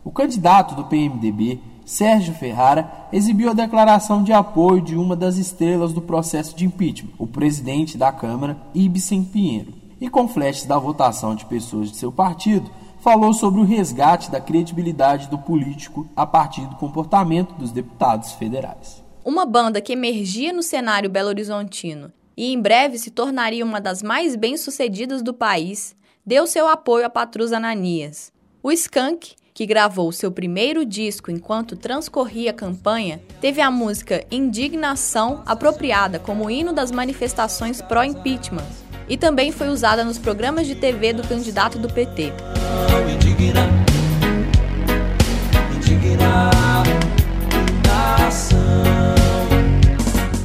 O 0.03 0.11
candidato 0.11 0.73
do 0.73 0.85
PMDB, 0.85 1.59
Sérgio 1.85 2.33
Ferrara, 2.33 3.07
exibiu 3.11 3.49
a 3.49 3.53
declaração 3.53 4.23
de 4.23 4.31
apoio 4.31 4.81
de 4.81 4.95
uma 4.95 5.15
das 5.15 5.37
estrelas 5.37 5.91
do 5.91 6.01
processo 6.01 6.55
de 6.55 6.65
impeachment, 6.65 7.11
o 7.17 7.27
presidente 7.27 7.97
da 7.97 8.11
Câmara, 8.11 8.57
Ibsen 8.73 9.23
Pinheiro. 9.25 9.73
E 9.99 10.09
com 10.09 10.27
flashes 10.27 10.65
da 10.65 10.77
votação 10.77 11.35
de 11.35 11.45
pessoas 11.45 11.91
de 11.91 11.97
seu 11.97 12.11
partido, 12.11 12.69
falou 12.99 13.33
sobre 13.33 13.59
o 13.59 13.65
resgate 13.65 14.31
da 14.31 14.39
credibilidade 14.39 15.27
do 15.27 15.37
político 15.37 16.07
a 16.15 16.25
partir 16.25 16.65
do 16.67 16.75
comportamento 16.77 17.53
dos 17.55 17.71
deputados 17.71 18.31
federais. 18.33 19.03
Uma 19.25 19.45
banda 19.45 19.81
que 19.81 19.93
emergia 19.93 20.53
no 20.53 20.63
cenário 20.63 21.09
belo-horizontino 21.09 22.11
e 22.35 22.51
em 22.51 22.61
breve 22.61 22.97
se 22.97 23.11
tornaria 23.11 23.63
uma 23.63 23.79
das 23.79 24.01
mais 24.01 24.35
bem-sucedidas 24.35 25.21
do 25.21 25.33
país, 25.33 25.95
deu 26.25 26.47
seu 26.47 26.67
apoio 26.67 27.05
a 27.05 27.09
Patrus 27.09 27.51
Ananias. 27.51 28.31
O 28.61 28.71
Skank, 28.71 29.35
que 29.53 29.65
gravou 29.65 30.11
seu 30.11 30.31
primeiro 30.31 30.85
disco 30.85 31.29
enquanto 31.29 31.75
transcorria 31.75 32.51
a 32.51 32.53
campanha, 32.53 33.21
teve 33.39 33.61
a 33.61 33.69
música 33.69 34.25
Indignação 34.31 35.43
apropriada 35.45 36.17
como 36.17 36.49
hino 36.49 36.73
das 36.73 36.91
manifestações 36.91 37.81
pró-impeachment 37.81 38.67
e 39.07 39.17
também 39.17 39.51
foi 39.51 39.69
usada 39.69 40.03
nos 40.03 40.17
programas 40.17 40.65
de 40.65 40.75
TV 40.75 41.13
do 41.13 41.27
candidato 41.27 41.77
do 41.77 41.89
PT. 41.89 42.31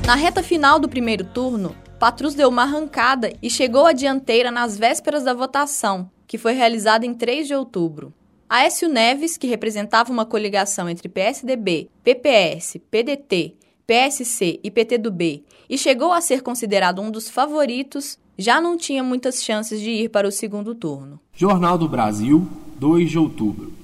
Na 0.09 0.15
reta 0.15 0.43
final 0.43 0.81
do 0.81 0.89
primeiro 0.89 1.23
turno, 1.23 1.77
Patrus 2.01 2.33
deu 2.33 2.49
uma 2.49 2.63
arrancada 2.63 3.31
e 3.43 3.51
chegou 3.51 3.85
à 3.85 3.93
dianteira 3.93 4.51
nas 4.51 4.75
vésperas 4.75 5.23
da 5.23 5.35
votação, 5.35 6.11
que 6.27 6.39
foi 6.39 6.55
realizada 6.55 7.05
em 7.05 7.13
3 7.13 7.47
de 7.47 7.55
outubro. 7.55 8.11
Aécio 8.49 8.89
Neves, 8.89 9.37
que 9.37 9.47
representava 9.47 10.11
uma 10.11 10.25
coligação 10.25 10.89
entre 10.89 11.11
PSDB, 11.11 11.91
PPS, 12.03 12.81
PDT, 12.91 13.55
PSC 13.87 14.59
e 14.65 14.71
PTdoB 14.71 15.45
e 15.69 15.77
chegou 15.77 16.11
a 16.11 16.23
ser 16.23 16.41
considerado 16.41 17.03
um 17.03 17.11
dos 17.11 17.29
favoritos, 17.29 18.19
já 18.39 18.63
não 18.63 18.79
tinha 18.79 19.05
muitas 19.05 19.45
chances 19.45 19.79
de 19.79 19.91
ir 19.91 20.09
para 20.09 20.27
o 20.27 20.33
segundo 20.33 20.75
turno. 20.75 21.21
Jornal 21.35 21.77
do 21.77 21.87
Brasil, 21.87 22.49
2 22.81 23.11
de 23.11 23.19
outubro. 23.19 23.75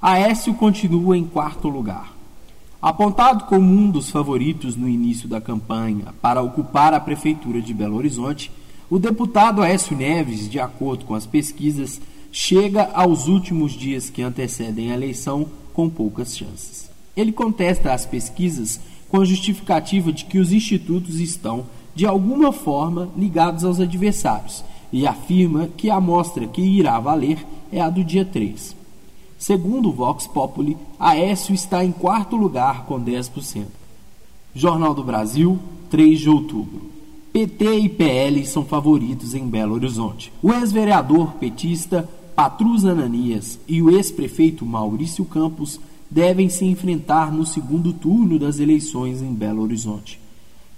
Aécio 0.00 0.54
continua 0.54 1.18
em 1.18 1.24
quarto 1.24 1.66
lugar. 1.66 2.11
Apontado 2.82 3.44
como 3.44 3.64
um 3.64 3.88
dos 3.88 4.10
favoritos 4.10 4.74
no 4.74 4.88
início 4.88 5.28
da 5.28 5.40
campanha 5.40 6.06
para 6.20 6.42
ocupar 6.42 6.92
a 6.92 6.98
prefeitura 6.98 7.62
de 7.62 7.72
Belo 7.72 7.96
Horizonte, 7.96 8.50
o 8.90 8.98
deputado 8.98 9.62
Aécio 9.62 9.96
Neves, 9.96 10.50
de 10.50 10.58
acordo 10.58 11.04
com 11.04 11.14
as 11.14 11.24
pesquisas, 11.24 12.00
chega 12.32 12.90
aos 12.92 13.28
últimos 13.28 13.70
dias 13.70 14.10
que 14.10 14.20
antecedem 14.20 14.90
a 14.90 14.94
eleição 14.94 15.46
com 15.72 15.88
poucas 15.88 16.36
chances. 16.36 16.90
Ele 17.16 17.30
contesta 17.30 17.92
as 17.92 18.04
pesquisas 18.04 18.80
com 19.08 19.20
a 19.20 19.24
justificativa 19.24 20.12
de 20.12 20.24
que 20.24 20.40
os 20.40 20.52
institutos 20.52 21.20
estão, 21.20 21.66
de 21.94 22.04
alguma 22.04 22.50
forma, 22.52 23.10
ligados 23.16 23.62
aos 23.62 23.78
adversários 23.78 24.64
e 24.92 25.06
afirma 25.06 25.68
que 25.68 25.88
a 25.88 25.96
amostra 25.96 26.48
que 26.48 26.60
irá 26.60 26.98
valer 26.98 27.46
é 27.70 27.80
a 27.80 27.88
do 27.88 28.02
dia 28.02 28.24
3. 28.24 28.81
Segundo 29.42 29.88
o 29.88 29.92
Vox 29.92 30.28
Populi, 30.28 30.76
Aécio 31.00 31.52
está 31.52 31.84
em 31.84 31.90
quarto 31.90 32.36
lugar 32.36 32.84
com 32.84 33.02
10%. 33.02 33.64
Jornal 34.54 34.94
do 34.94 35.02
Brasil, 35.02 35.58
3 35.90 36.20
de 36.20 36.30
outubro. 36.30 36.82
PT 37.32 37.78
e 37.80 37.88
PL 37.88 38.46
são 38.46 38.64
favoritos 38.64 39.34
em 39.34 39.44
Belo 39.48 39.74
Horizonte. 39.74 40.32
O 40.40 40.52
ex-vereador 40.52 41.32
petista 41.40 42.08
Patrus 42.36 42.84
Ananias 42.84 43.58
e 43.66 43.82
o 43.82 43.90
ex-prefeito 43.90 44.64
Maurício 44.64 45.24
Campos 45.24 45.80
devem 46.08 46.48
se 46.48 46.64
enfrentar 46.64 47.32
no 47.32 47.44
segundo 47.44 47.92
turno 47.92 48.38
das 48.38 48.60
eleições 48.60 49.20
em 49.20 49.34
Belo 49.34 49.62
Horizonte. 49.62 50.20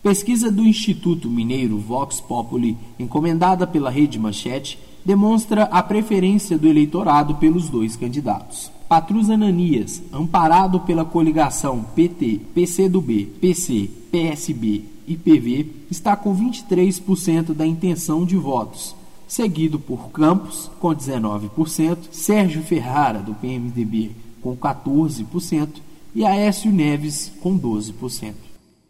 Pesquisa 0.03 0.51
do 0.51 0.63
Instituto 0.63 1.29
Mineiro 1.29 1.77
Vox 1.77 2.19
Populi, 2.19 2.79
encomendada 2.99 3.67
pela 3.67 3.91
Rede 3.91 4.19
Manchete, 4.19 4.79
demonstra 5.05 5.65
a 5.65 5.83
preferência 5.83 6.57
do 6.57 6.67
eleitorado 6.67 7.35
pelos 7.37 7.69
dois 7.69 7.97
candidatos. 7.97 8.73
Patrus 8.89 9.31
Ananias, 9.31 10.03
amparado 10.13 10.81
pela 10.81 11.05
coligação 11.05 11.85
PT, 11.95 12.41
PCdoB, 12.55 13.27
PC, 13.41 13.91
PSB 14.11 14.85
e 15.07 15.17
PV, 15.17 15.67
está 15.91 16.17
com 16.17 16.35
23% 16.37 17.53
da 17.53 17.67
intenção 17.67 18.25
de 18.25 18.37
votos, 18.37 18.95
seguido 19.27 19.79
por 19.79 20.11
Campos, 20.11 20.71
com 20.81 20.89
19%, 20.89 21.99
Sérgio 22.13 22.63
Ferrara, 22.63 23.19
do 23.19 23.35
PMDB, 23.35 24.13
com 24.41 24.57
14% 24.57 25.69
e 26.15 26.25
Aécio 26.25 26.71
Neves, 26.71 27.33
com 27.41 27.59
12%. 27.59 28.35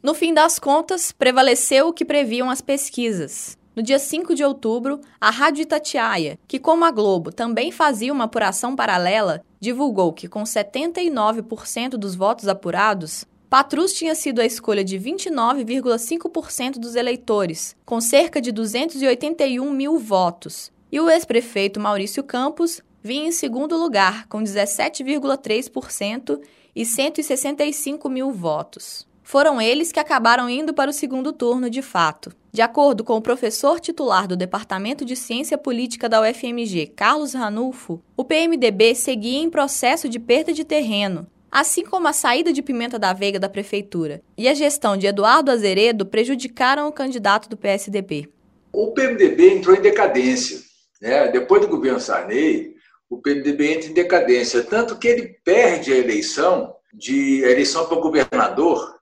No 0.02 0.12
fim 0.12 0.34
das 0.34 0.58
contas, 0.58 1.12
prevaleceu 1.12 1.88
o 1.88 1.92
que 1.92 2.04
previam 2.04 2.50
as 2.50 2.60
pesquisas. 2.60 3.56
No 3.74 3.82
dia 3.82 3.98
5 3.98 4.34
de 4.34 4.44
outubro, 4.44 5.00
a 5.20 5.30
Rádio 5.30 5.62
Itatiaia, 5.62 6.38
que 6.46 6.60
como 6.60 6.84
a 6.84 6.92
Globo 6.92 7.32
também 7.32 7.72
fazia 7.72 8.12
uma 8.12 8.24
apuração 8.24 8.76
paralela, 8.76 9.44
divulgou 9.58 10.12
que 10.12 10.28
com 10.28 10.44
79% 10.44 11.90
dos 11.90 12.14
votos 12.14 12.46
apurados, 12.46 13.24
Patrus 13.50 13.92
tinha 13.92 14.14
sido 14.14 14.40
a 14.40 14.46
escolha 14.46 14.84
de 14.84 14.98
29,5% 14.98 16.78
dos 16.78 16.94
eleitores, 16.94 17.76
com 17.84 18.00
cerca 18.00 18.40
de 18.40 18.52
281 18.52 19.70
mil 19.70 19.98
votos, 19.98 20.70
e 20.90 21.00
o 21.00 21.10
ex-prefeito 21.10 21.80
Maurício 21.80 22.22
Campos 22.22 22.80
vinha 23.02 23.26
em 23.28 23.32
segundo 23.32 23.76
lugar, 23.76 24.28
com 24.28 24.42
17,3% 24.42 26.40
e 26.76 26.86
165 26.86 28.08
mil 28.08 28.30
votos. 28.30 29.06
Foram 29.22 29.60
eles 29.60 29.90
que 29.90 30.00
acabaram 30.00 30.48
indo 30.48 30.72
para 30.72 30.90
o 30.90 30.94
segundo 30.94 31.32
turno 31.32 31.68
de 31.68 31.82
fato. 31.82 32.34
De 32.54 32.62
acordo 32.62 33.02
com 33.02 33.16
o 33.16 33.20
professor 33.20 33.80
titular 33.80 34.28
do 34.28 34.36
Departamento 34.36 35.04
de 35.04 35.16
Ciência 35.16 35.58
Política 35.58 36.08
da 36.08 36.22
UFMG, 36.22 36.86
Carlos 36.94 37.34
Ranulfo, 37.34 38.00
o 38.16 38.24
PMDB 38.24 38.94
seguia 38.94 39.40
em 39.40 39.50
processo 39.50 40.08
de 40.08 40.20
perda 40.20 40.52
de 40.52 40.62
terreno, 40.62 41.26
assim 41.50 41.84
como 41.84 42.06
a 42.06 42.12
saída 42.12 42.52
de 42.52 42.62
Pimenta 42.62 42.96
da 42.96 43.12
Veiga 43.12 43.40
da 43.40 43.48
prefeitura 43.48 44.22
e 44.38 44.46
a 44.46 44.54
gestão 44.54 44.96
de 44.96 45.08
Eduardo 45.08 45.50
Azeredo 45.50 46.06
prejudicaram 46.06 46.86
o 46.86 46.92
candidato 46.92 47.48
do 47.48 47.56
PSDB. 47.56 48.28
O 48.72 48.92
PMDB 48.92 49.54
entrou 49.54 49.74
em 49.74 49.80
decadência. 49.80 50.60
Né? 51.02 51.26
Depois 51.32 51.60
do 51.60 51.66
governo 51.66 51.98
Sarney, 51.98 52.76
o 53.10 53.18
PMDB 53.18 53.72
entra 53.72 53.90
em 53.90 53.94
decadência, 53.94 54.62
tanto 54.62 54.96
que 54.96 55.08
ele 55.08 55.36
perde 55.44 55.92
a 55.92 55.96
eleição 55.96 56.72
de 56.92 57.44
a 57.44 57.50
eleição 57.50 57.84
para 57.86 57.98
governador 57.98 58.94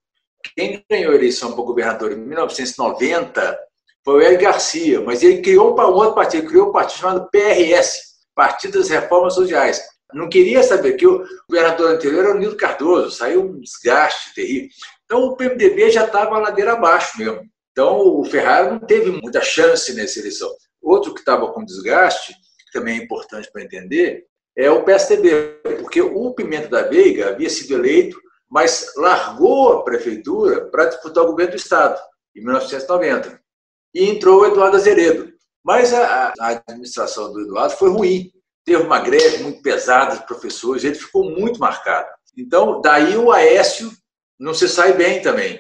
quem 0.55 0.85
ganhou 0.91 1.13
a 1.13 1.17
eleição 1.17 1.53
para 1.53 1.65
governador 1.65 2.13
em 2.13 2.17
1990 2.17 3.59
foi 4.05 4.15
o 4.15 4.21
Hélio 4.21 4.41
Garcia, 4.41 5.01
mas 5.01 5.23
ele 5.23 5.43
criou 5.43 5.75
um 5.79 5.95
outro 5.95 6.15
partido, 6.15 6.49
criou 6.49 6.69
um 6.69 6.73
partido 6.73 7.01
chamado 7.01 7.31
PRS, 7.31 8.13
Partido 8.35 8.79
das 8.79 8.89
Reformas 8.89 9.35
Sociais. 9.35 9.81
Não 10.13 10.29
queria 10.29 10.63
saber 10.63 10.95
que 10.95 11.07
o 11.07 11.25
governador 11.49 11.93
anterior 11.93 12.25
era 12.25 12.35
o 12.35 12.39
Nildo 12.39 12.57
Cardoso, 12.57 13.11
saiu 13.11 13.43
um 13.43 13.61
desgaste 13.61 14.35
terrível. 14.35 14.69
Então 15.05 15.25
o 15.25 15.37
PMDB 15.37 15.91
já 15.91 16.05
estava 16.05 16.39
ladeira 16.39 16.73
abaixo 16.73 17.19
mesmo. 17.19 17.43
Então 17.71 17.99
o 18.19 18.25
Ferrari 18.25 18.71
não 18.71 18.81
teve 18.81 19.11
muita 19.11 19.41
chance 19.41 19.95
nessa 19.95 20.19
eleição. 20.19 20.51
Outro 20.83 21.15
que 21.15 21.21
estava 21.21 21.51
com 21.53 21.65
desgaste, 21.65 22.33
que 22.33 22.79
também 22.79 22.99
é 22.99 23.03
importante 23.03 23.49
para 23.51 23.63
entender, 23.63 24.27
é 24.57 24.71
o 24.71 24.85
PSDB, 24.85 25.61
porque 25.81 26.03
o 26.03 26.35
Pimenta 26.35 26.69
da 26.69 26.83
Veiga 26.83 27.31
havia 27.31 27.49
sido 27.49 27.75
eleito 27.75 28.21
mas 28.53 28.93
largou 28.97 29.73
a 29.73 29.83
prefeitura 29.83 30.67
para 30.67 30.85
disputar 30.85 31.25
o 31.25 31.29
governo 31.29 31.53
do 31.53 31.57
Estado, 31.57 31.99
em 32.37 32.45
1990. 32.45 33.41
E 33.95 34.05
entrou 34.05 34.43
o 34.43 34.47
Eduardo 34.47 34.77
Azeredo. 34.77 35.33
Mas 35.65 35.95
a, 35.95 36.35
a 36.39 36.49
administração 36.49 37.33
do 37.33 37.41
Eduardo 37.41 37.75
foi 37.77 37.89
ruim. 37.89 38.31
Teve 38.63 38.83
uma 38.83 39.01
greve 39.01 39.43
muito 39.43 39.63
pesada 39.63 40.19
de 40.19 40.27
professores, 40.27 40.85
ele 40.85 40.97
ficou 40.97 41.31
muito 41.31 41.59
marcado. 41.59 42.11
Então, 42.37 42.83
daí 42.83 43.17
o 43.17 43.33
Aécio 43.33 43.91
não 44.39 44.53
se 44.53 44.69
sai 44.69 44.93
bem 44.93 45.23
também. 45.23 45.59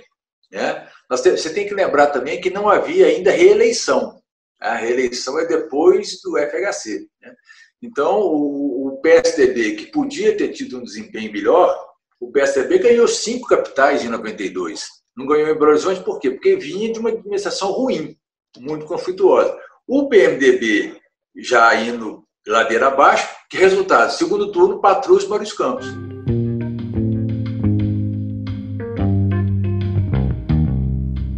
Né? 0.51 0.87
Você 1.09 1.49
tem 1.55 1.67
que 1.67 1.75
lembrar 1.75 2.09
também 2.09 2.43
que 2.43 2.51
não 2.51 2.69
havia 2.69 3.07
ainda 3.07 3.31
reeleição. 3.31 4.21
A 4.61 4.75
reeleição 4.75 5.39
é 5.39 5.47
depois 5.47 6.21
do 6.21 6.37
FHC. 6.37 7.09
Né? 7.23 7.35
Então, 7.81 8.21
o 8.21 9.01
PSDB, 9.03 9.77
que 9.77 9.87
podia 9.87 10.37
ter 10.37 10.49
tido 10.51 10.79
um 10.79 10.85
desempenho 10.85 11.33
melhor, 11.33 11.92
o 12.23 12.31
PSDB 12.31 12.79
ganhou 12.79 13.09
cinco 13.09 13.49
capitais 13.49 14.05
em 14.05 14.09
92. 14.09 14.87
Não 15.17 15.27
ganhou 15.27 15.49
em 15.49 15.55
Belo 15.59 15.73
Horizonte 15.73 16.05
por 16.05 16.21
quê? 16.21 16.31
Porque 16.31 16.55
vinha 16.55 16.93
de 16.93 17.01
uma 17.01 17.09
administração 17.09 17.73
ruim, 17.73 18.17
muito 18.59 18.87
conflituosa. 18.87 19.53
O 19.89 20.09
PMDB 20.09 21.01
já 21.37 21.75
indo 21.75 22.23
ladeira 22.47 22.87
abaixo, 22.87 23.29
que 23.51 23.57
resultado? 23.57 24.13
Segundo 24.13 24.53
turno, 24.53 24.81
Patrus 24.81 25.27
Maurício 25.27 25.57
Campos. 25.57 25.87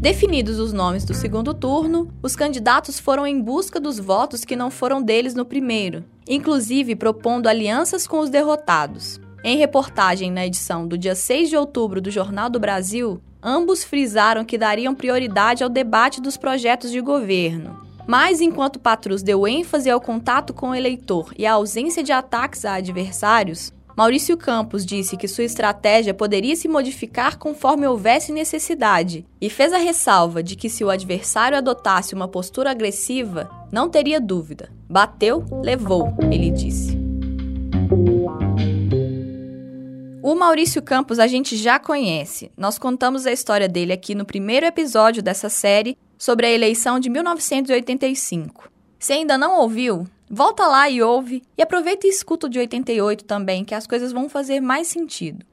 Definidos 0.03 0.59
os 0.59 0.75
nomes 0.75 1.07
do 1.07 1.14
segundo 1.14 1.55
turno, 1.55 2.12
os 2.23 2.37
candidatos 2.37 3.00
foram 3.00 3.26
em 3.26 3.41
busca 3.41 3.81
dos 3.81 3.99
votos 3.99 4.45
que 4.45 4.55
não 4.55 4.71
foram 4.71 5.03
deles 5.03 5.35
no 5.35 5.47
primeiro, 5.47 6.05
inclusive 6.29 6.95
propondo 6.95 7.47
alianças 7.47 8.07
com 8.07 8.19
os 8.19 8.29
derrotados. 8.29 9.24
Em 9.46 9.58
reportagem 9.58 10.30
na 10.30 10.46
edição 10.46 10.88
do 10.88 10.96
dia 10.96 11.14
6 11.14 11.50
de 11.50 11.56
outubro 11.56 12.00
do 12.00 12.10
Jornal 12.10 12.48
do 12.48 12.58
Brasil, 12.58 13.20
ambos 13.42 13.84
frisaram 13.84 14.42
que 14.42 14.56
dariam 14.56 14.94
prioridade 14.94 15.62
ao 15.62 15.68
debate 15.68 16.18
dos 16.18 16.38
projetos 16.38 16.90
de 16.90 16.98
governo. 17.02 17.78
Mas 18.06 18.40
enquanto 18.40 18.80
Patrus 18.80 19.22
deu 19.22 19.46
ênfase 19.46 19.90
ao 19.90 20.00
contato 20.00 20.54
com 20.54 20.70
o 20.70 20.74
eleitor 20.74 21.34
e 21.38 21.44
à 21.44 21.52
ausência 21.52 22.02
de 22.02 22.10
ataques 22.10 22.64
a 22.64 22.76
adversários, 22.76 23.70
Maurício 23.94 24.34
Campos 24.34 24.84
disse 24.84 25.14
que 25.14 25.28
sua 25.28 25.44
estratégia 25.44 26.14
poderia 26.14 26.56
se 26.56 26.66
modificar 26.66 27.36
conforme 27.36 27.86
houvesse 27.86 28.32
necessidade 28.32 29.26
e 29.38 29.50
fez 29.50 29.74
a 29.74 29.78
ressalva 29.78 30.42
de 30.42 30.56
que 30.56 30.70
se 30.70 30.82
o 30.82 30.88
adversário 30.88 31.58
adotasse 31.58 32.14
uma 32.14 32.26
postura 32.26 32.70
agressiva, 32.70 33.50
não 33.70 33.90
teria 33.90 34.18
dúvida. 34.18 34.70
Bateu, 34.88 35.44
levou, 35.62 36.14
ele 36.32 36.50
disse. 36.50 36.98
O 40.26 40.35
Maurício 40.35 40.81
Campos 40.81 41.19
a 41.19 41.26
gente 41.26 41.54
já 41.54 41.78
conhece. 41.78 42.50
Nós 42.57 42.78
contamos 42.78 43.26
a 43.26 43.31
história 43.31 43.69
dele 43.69 43.93
aqui 43.93 44.14
no 44.14 44.25
primeiro 44.25 44.64
episódio 44.64 45.23
dessa 45.23 45.50
série 45.50 45.99
sobre 46.16 46.47
a 46.47 46.50
eleição 46.50 46.99
de 46.99 47.11
1985. 47.11 48.71
Se 48.99 49.12
ainda 49.12 49.37
não 49.37 49.61
ouviu, 49.61 50.07
Volta 50.31 50.66
lá 50.66 50.88
e 50.88 51.02
ouve, 51.02 51.43
e 51.59 51.62
aproveita 51.62 52.07
e 52.07 52.11
escuta 52.11 52.47
o 52.47 52.50
de 52.50 52.59
88 52.59 53.26
também, 53.26 53.66
que 53.66 53.75
as 53.75 53.87
coisas 53.87 54.12
vão 54.12 54.26
fazer 54.26 54.61
mais 54.61 54.87
sentido. 54.87 55.45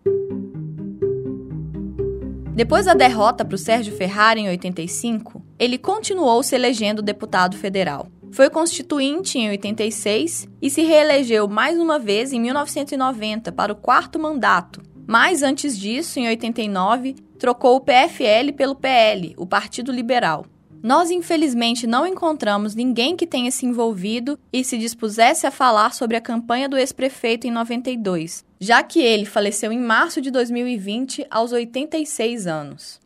Depois 2.55 2.85
da 2.85 2.93
derrota 2.93 3.43
para 3.43 3.55
o 3.55 3.57
Sérgio 3.57 3.93
Ferrari 3.93 4.39
em 4.39 4.47
85, 4.47 5.43
ele 5.59 5.77
continuou 5.77 6.41
se 6.41 6.55
elegendo 6.55 7.01
deputado 7.01 7.57
federal. 7.57 8.07
Foi 8.31 8.49
constituinte 8.49 9.37
em 9.37 9.49
86 9.49 10.47
e 10.61 10.69
se 10.69 10.81
reelegeu 10.83 11.49
mais 11.49 11.77
uma 11.77 11.99
vez 11.99 12.31
em 12.31 12.39
1990 12.39 13.51
para 13.51 13.73
o 13.73 13.75
quarto 13.75 14.17
mandato. 14.17 14.81
Mas 15.05 15.43
antes 15.43 15.77
disso, 15.77 16.17
em 16.17 16.27
89, 16.29 17.15
trocou 17.37 17.75
o 17.75 17.81
PFL 17.81 18.53
pelo 18.55 18.75
PL, 18.75 19.33
o 19.37 19.45
Partido 19.45 19.91
Liberal. 19.91 20.45
Nós, 20.81 21.11
infelizmente, 21.11 21.85
não 21.85 22.07
encontramos 22.07 22.73
ninguém 22.73 23.15
que 23.17 23.27
tenha 23.27 23.51
se 23.51 23.65
envolvido 23.65 24.39
e 24.51 24.63
se 24.63 24.77
dispusesse 24.77 25.45
a 25.45 25.51
falar 25.51 25.93
sobre 25.93 26.15
a 26.15 26.21
campanha 26.21 26.69
do 26.69 26.77
ex-prefeito 26.77 27.45
em 27.45 27.51
92, 27.51 28.45
já 28.59 28.81
que 28.81 28.99
ele 28.99 29.25
faleceu 29.25 29.71
em 29.71 29.79
março 29.79 30.21
de 30.21 30.31
2020, 30.31 31.27
aos 31.29 31.51
86 31.51 32.47
anos. 32.47 32.99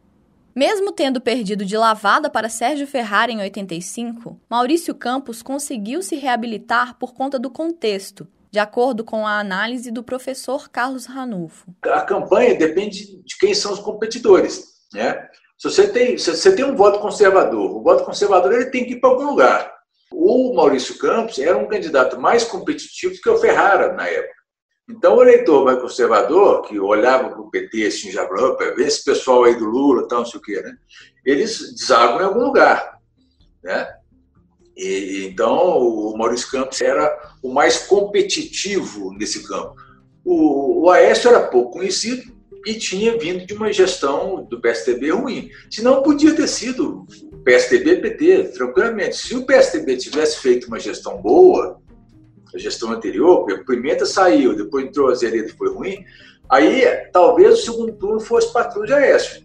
Mesmo 0.55 0.93
tendo 0.93 1.19
perdido 1.19 1.65
de 1.65 1.75
lavada 1.75 2.29
para 2.29 2.47
Sérgio 2.47 2.87
Ferrari 2.87 3.33
em 3.33 3.41
85, 3.41 4.39
Maurício 4.49 4.95
Campos 4.95 5.41
conseguiu 5.41 6.01
se 6.01 6.15
reabilitar 6.15 6.97
por 6.97 7.13
conta 7.13 7.37
do 7.37 7.49
contexto, 7.49 8.25
de 8.49 8.57
acordo 8.57 9.03
com 9.03 9.27
a 9.27 9.37
análise 9.37 9.91
do 9.91 10.01
professor 10.01 10.69
Carlos 10.69 11.07
Ranulfo. 11.07 11.75
A 11.83 11.99
campanha 12.03 12.55
depende 12.55 13.21
de 13.21 13.37
quem 13.37 13.53
são 13.53 13.73
os 13.73 13.79
competidores. 13.79 14.63
Né? 14.93 15.27
Se 15.57 15.69
você 15.69 15.89
tem, 15.89 16.17
se 16.17 16.33
você 16.33 16.55
tem 16.55 16.63
um 16.63 16.77
voto 16.77 16.99
conservador, 16.99 17.75
o 17.75 17.83
voto 17.83 18.05
conservador 18.05 18.53
ele 18.53 18.71
tem 18.71 18.85
que 18.85 18.93
ir 18.93 19.01
para 19.01 19.09
algum 19.09 19.25
lugar. 19.25 19.75
O 20.09 20.53
Maurício 20.55 20.97
Campos 20.97 21.37
era 21.37 21.57
um 21.57 21.67
candidato 21.67 22.17
mais 22.17 22.45
competitivo 22.45 23.19
que 23.21 23.29
o 23.29 23.37
Ferrara 23.37 23.91
na 23.91 24.07
época. 24.07 24.34
Então, 24.89 25.15
o 25.15 25.23
eleitor 25.23 25.65
mais 25.65 25.81
conservador, 25.81 26.61
que 26.63 26.79
olhava 26.79 27.29
para 27.29 27.41
o 27.41 27.49
PT 27.49 27.87
assim, 27.87 28.11
já 28.11 28.27
ver 28.27 28.87
esse 28.87 29.03
pessoal 29.03 29.43
aí 29.43 29.55
do 29.55 29.65
Lula, 29.65 30.07
tal, 30.07 30.19
não 30.19 30.25
sei 30.25 30.39
o 30.39 30.43
quê, 30.43 30.61
né? 30.61 30.77
eles 31.25 31.73
desagam 31.73 32.21
em 32.21 32.25
algum 32.25 32.45
lugar. 32.45 32.99
Né? 33.63 33.87
E, 34.77 35.25
então, 35.25 35.79
o 35.79 36.15
Maurício 36.15 36.51
Campos 36.51 36.79
era 36.81 37.11
o 37.41 37.51
mais 37.51 37.79
competitivo 37.79 39.11
nesse 39.13 39.47
campo. 39.47 39.75
O, 40.23 40.83
o 40.83 40.89
Aécio 40.91 41.29
era 41.29 41.47
pouco 41.47 41.79
conhecido, 41.79 42.35
e 42.65 42.73
tinha 42.73 43.17
vindo 43.17 43.45
de 43.45 43.53
uma 43.53 43.71
gestão 43.71 44.43
do 44.43 44.59
PSDB 44.59 45.11
ruim. 45.11 45.51
Se 45.69 45.83
não 45.83 46.01
podia 46.01 46.33
ter 46.33 46.47
sido 46.47 47.05
PSDB 47.43 47.97
PT, 47.97 48.43
tranquilamente. 48.55 49.17
Se 49.17 49.35
o 49.35 49.45
PSDB 49.45 49.97
tivesse 49.97 50.39
feito 50.39 50.67
uma 50.67 50.79
gestão 50.79 51.21
boa, 51.21 51.79
a 52.55 52.59
gestão 52.59 52.91
anterior, 52.91 53.45
o 53.49 53.65
Pimenta 53.65 54.05
saiu, 54.05 54.55
depois 54.55 54.85
entrou 54.85 55.09
a 55.09 55.15
Zereda 55.15 55.53
foi 55.57 55.73
ruim, 55.73 56.05
aí 56.49 56.85
talvez 57.11 57.59
o 57.59 57.61
segundo 57.63 57.93
turno 57.93 58.19
fosse 58.19 58.51
Patrulha 58.51 58.87
de 58.87 58.93
Aécio. 58.93 59.43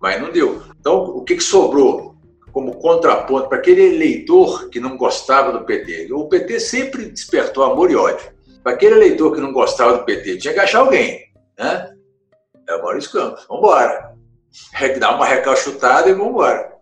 Mas 0.00 0.20
não 0.20 0.30
deu. 0.30 0.62
Então, 0.78 1.02
o 1.02 1.24
que, 1.24 1.36
que 1.36 1.42
sobrou 1.42 2.14
como 2.52 2.76
contraponto 2.76 3.48
para 3.48 3.58
aquele 3.58 3.94
eleitor 3.94 4.68
que 4.68 4.78
não 4.78 4.96
gostava 4.96 5.52
do 5.52 5.64
PT? 5.64 6.12
O 6.12 6.28
PT 6.28 6.60
sempre 6.60 7.06
despertou 7.06 7.64
amor 7.64 7.90
e 7.90 7.96
ódio. 7.96 8.32
Para 8.62 8.72
aquele 8.72 8.96
eleitor 8.96 9.32
que 9.32 9.40
não 9.40 9.52
gostava 9.52 9.98
do 9.98 10.04
PT, 10.04 10.38
tinha 10.38 10.54
que 10.54 10.60
achar 10.60 10.80
alguém. 10.80 11.20
Né? 11.58 11.94
É 12.68 12.74
o 12.74 12.82
Maurício 12.82 13.12
Campos. 13.12 13.44
Vamos 13.48 13.64
embora. 13.64 14.14
Dá 14.98 15.14
uma 15.14 15.26
recalchutada 15.26 16.08
e 16.08 16.12
vamos 16.12 16.30
embora. 16.30 16.73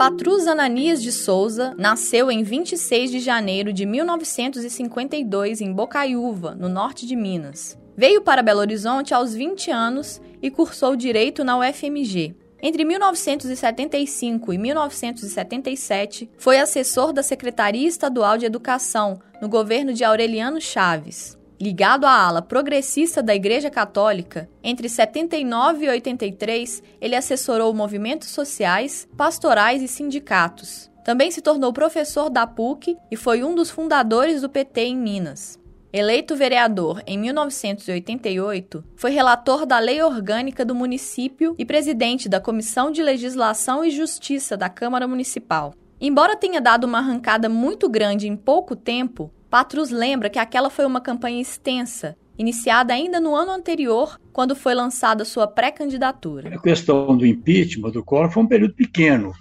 Patrus 0.00 0.46
Ananias 0.46 1.02
de 1.02 1.12
Souza 1.12 1.74
nasceu 1.76 2.30
em 2.30 2.42
26 2.42 3.10
de 3.10 3.20
janeiro 3.20 3.70
de 3.70 3.84
1952 3.84 5.60
em 5.60 5.70
Bocaiúva, 5.70 6.54
no 6.54 6.70
norte 6.70 7.06
de 7.06 7.14
Minas. 7.14 7.78
Veio 7.94 8.22
para 8.22 8.42
Belo 8.42 8.60
Horizonte 8.60 9.12
aos 9.12 9.34
20 9.34 9.70
anos 9.70 10.18
e 10.40 10.50
cursou 10.50 10.96
direito 10.96 11.44
na 11.44 11.58
UFMG. 11.58 12.34
Entre 12.62 12.82
1975 12.82 14.54
e 14.54 14.56
1977, 14.56 16.30
foi 16.38 16.58
assessor 16.58 17.12
da 17.12 17.22
Secretaria 17.22 17.86
Estadual 17.86 18.38
de 18.38 18.46
Educação 18.46 19.20
no 19.42 19.50
governo 19.50 19.92
de 19.92 20.02
Aureliano 20.02 20.62
Chaves. 20.62 21.38
Ligado 21.60 22.06
à 22.06 22.26
ala 22.26 22.40
progressista 22.40 23.22
da 23.22 23.34
Igreja 23.34 23.68
Católica, 23.68 24.48
entre 24.64 24.88
79 24.88 25.84
e 25.84 25.90
83, 25.90 26.82
ele 26.98 27.14
assessorou 27.14 27.74
movimentos 27.74 28.30
sociais, 28.30 29.06
pastorais 29.14 29.82
e 29.82 29.86
sindicatos. 29.86 30.90
Também 31.04 31.30
se 31.30 31.42
tornou 31.42 31.70
professor 31.70 32.30
da 32.30 32.46
PUC 32.46 32.96
e 33.10 33.16
foi 33.16 33.44
um 33.44 33.54
dos 33.54 33.68
fundadores 33.68 34.40
do 34.40 34.48
PT 34.48 34.80
em 34.80 34.96
Minas. 34.96 35.58
Eleito 35.92 36.34
vereador 36.34 37.02
em 37.06 37.18
1988, 37.18 38.82
foi 38.96 39.10
relator 39.10 39.66
da 39.66 39.78
Lei 39.78 40.00
Orgânica 40.00 40.64
do 40.64 40.74
município 40.74 41.54
e 41.58 41.66
presidente 41.66 42.26
da 42.26 42.40
Comissão 42.40 42.90
de 42.90 43.02
Legislação 43.02 43.84
e 43.84 43.90
Justiça 43.90 44.56
da 44.56 44.70
Câmara 44.70 45.06
Municipal. 45.06 45.74
Embora 46.00 46.36
tenha 46.36 46.58
dado 46.58 46.84
uma 46.84 47.00
arrancada 47.00 47.50
muito 47.50 47.86
grande 47.86 48.26
em 48.26 48.34
pouco 48.34 48.74
tempo, 48.74 49.30
Patrus 49.50 49.90
lembra 49.90 50.30
que 50.30 50.38
aquela 50.38 50.70
foi 50.70 50.86
uma 50.86 51.00
campanha 51.00 51.42
extensa, 51.42 52.16
iniciada 52.38 52.94
ainda 52.94 53.18
no 53.18 53.34
ano 53.34 53.50
anterior, 53.50 54.16
quando 54.32 54.54
foi 54.54 54.74
lançada 54.76 55.24
sua 55.24 55.48
pré-candidatura. 55.48 56.54
A 56.54 56.62
questão 56.62 57.16
do 57.16 57.26
impeachment 57.26 57.90
do 57.90 58.04
Collor 58.04 58.30
foi 58.30 58.44
um 58.44 58.46
período 58.46 58.74
pequeno. 58.74 59.32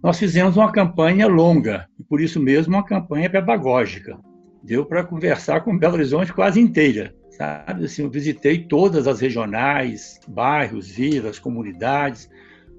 Nós 0.00 0.16
fizemos 0.16 0.56
uma 0.56 0.70
campanha 0.70 1.26
longa, 1.26 1.88
e 1.98 2.04
por 2.04 2.20
isso 2.20 2.38
mesmo 2.38 2.76
uma 2.76 2.84
campanha 2.84 3.28
pedagógica 3.28 4.16
deu 4.62 4.84
para 4.84 5.02
conversar 5.02 5.62
com 5.62 5.76
Belo 5.76 5.94
Horizonte 5.94 6.32
quase 6.32 6.60
inteira, 6.60 7.14
sabe? 7.30 7.84
Assim, 7.84 8.02
eu 8.02 8.10
visitei 8.10 8.58
todas 8.64 9.08
as 9.08 9.20
regionais, 9.20 10.20
bairros, 10.28 10.88
vilas, 10.88 11.38
comunidades, 11.38 12.28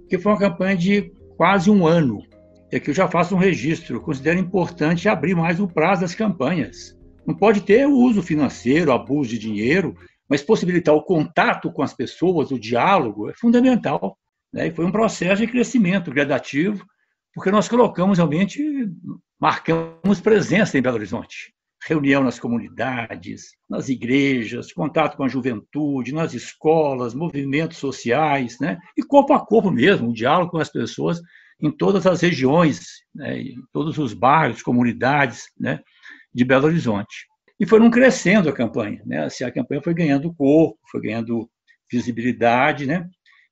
que 0.07 0.17
foi 0.17 0.31
uma 0.31 0.39
campanha 0.39 0.77
de 0.77 1.11
quase 1.35 1.69
um 1.69 1.85
ano. 1.85 2.23
E 2.71 2.75
aqui 2.75 2.91
eu 2.91 2.93
já 2.93 3.07
faço 3.07 3.35
um 3.35 3.39
registro. 3.39 3.99
Considero 3.99 4.39
importante 4.39 5.09
abrir 5.09 5.35
mais 5.35 5.59
o 5.59 5.67
prazo 5.67 6.01
das 6.01 6.13
campanhas. 6.13 6.95
Não 7.25 7.33
pode 7.33 7.61
ter 7.61 7.87
o 7.87 7.95
uso 7.95 8.21
financeiro, 8.21 8.91
abuso 8.91 9.31
de 9.31 9.39
dinheiro, 9.39 9.95
mas 10.27 10.43
possibilitar 10.43 10.93
o 10.93 11.03
contato 11.03 11.71
com 11.71 11.81
as 11.81 11.93
pessoas, 11.93 12.51
o 12.51 12.59
diálogo, 12.59 13.29
é 13.29 13.33
fundamental. 13.33 14.17
Né? 14.53 14.67
E 14.67 14.71
foi 14.71 14.85
um 14.85 14.91
processo 14.91 15.41
de 15.41 15.47
crescimento 15.51 16.11
gradativo, 16.11 16.85
porque 17.33 17.51
nós 17.51 17.67
colocamos 17.67 18.19
realmente, 18.19 18.63
marcamos 19.39 20.21
presença 20.21 20.77
em 20.77 20.81
Belo 20.81 20.97
Horizonte. 20.97 21.53
reunião 21.87 22.23
nas 22.23 22.39
comunidades, 22.39 23.51
nas 23.67 23.89
igrejas, 23.89 24.73
contato 24.73 25.15
com 25.15 25.23
a 25.23 25.29
juventude, 25.29 26.13
nas 26.13 26.33
escolas, 26.33 27.15
movimentos 27.15 27.77
sociais, 27.77 28.59
né? 28.59 28.77
e 28.97 29.01
corpo 29.01 29.33
a 29.33 29.39
corpo 29.39 29.71
mesmo, 29.71 30.09
um 30.09 30.13
diálogo 30.13 30.51
com 30.51 30.57
as 30.57 30.69
pessoas 30.69 31.21
em 31.61 31.71
todas 31.71 32.05
as 32.07 32.21
regiões, 32.21 33.03
né? 33.13 33.39
em 33.39 33.61
todos 33.71 33.97
os 33.97 34.13
bairros, 34.13 34.61
comunidades 34.61 35.45
né? 35.59 35.79
de 36.33 36.45
Belo 36.45 36.67
Horizonte. 36.67 37.27
E 37.59 37.65
foram 37.65 37.89
crescendo 37.89 38.47
a 38.47 38.53
campanha, 38.53 39.01
né? 39.05 39.25
Assim, 39.25 39.43
a 39.43 39.51
campanha 39.51 39.81
foi 39.81 39.93
ganhando 39.93 40.33
corpo, 40.33 40.79
foi 40.89 41.01
ganhando 41.01 41.49
visibilidade, 41.91 42.85
né? 42.85 43.05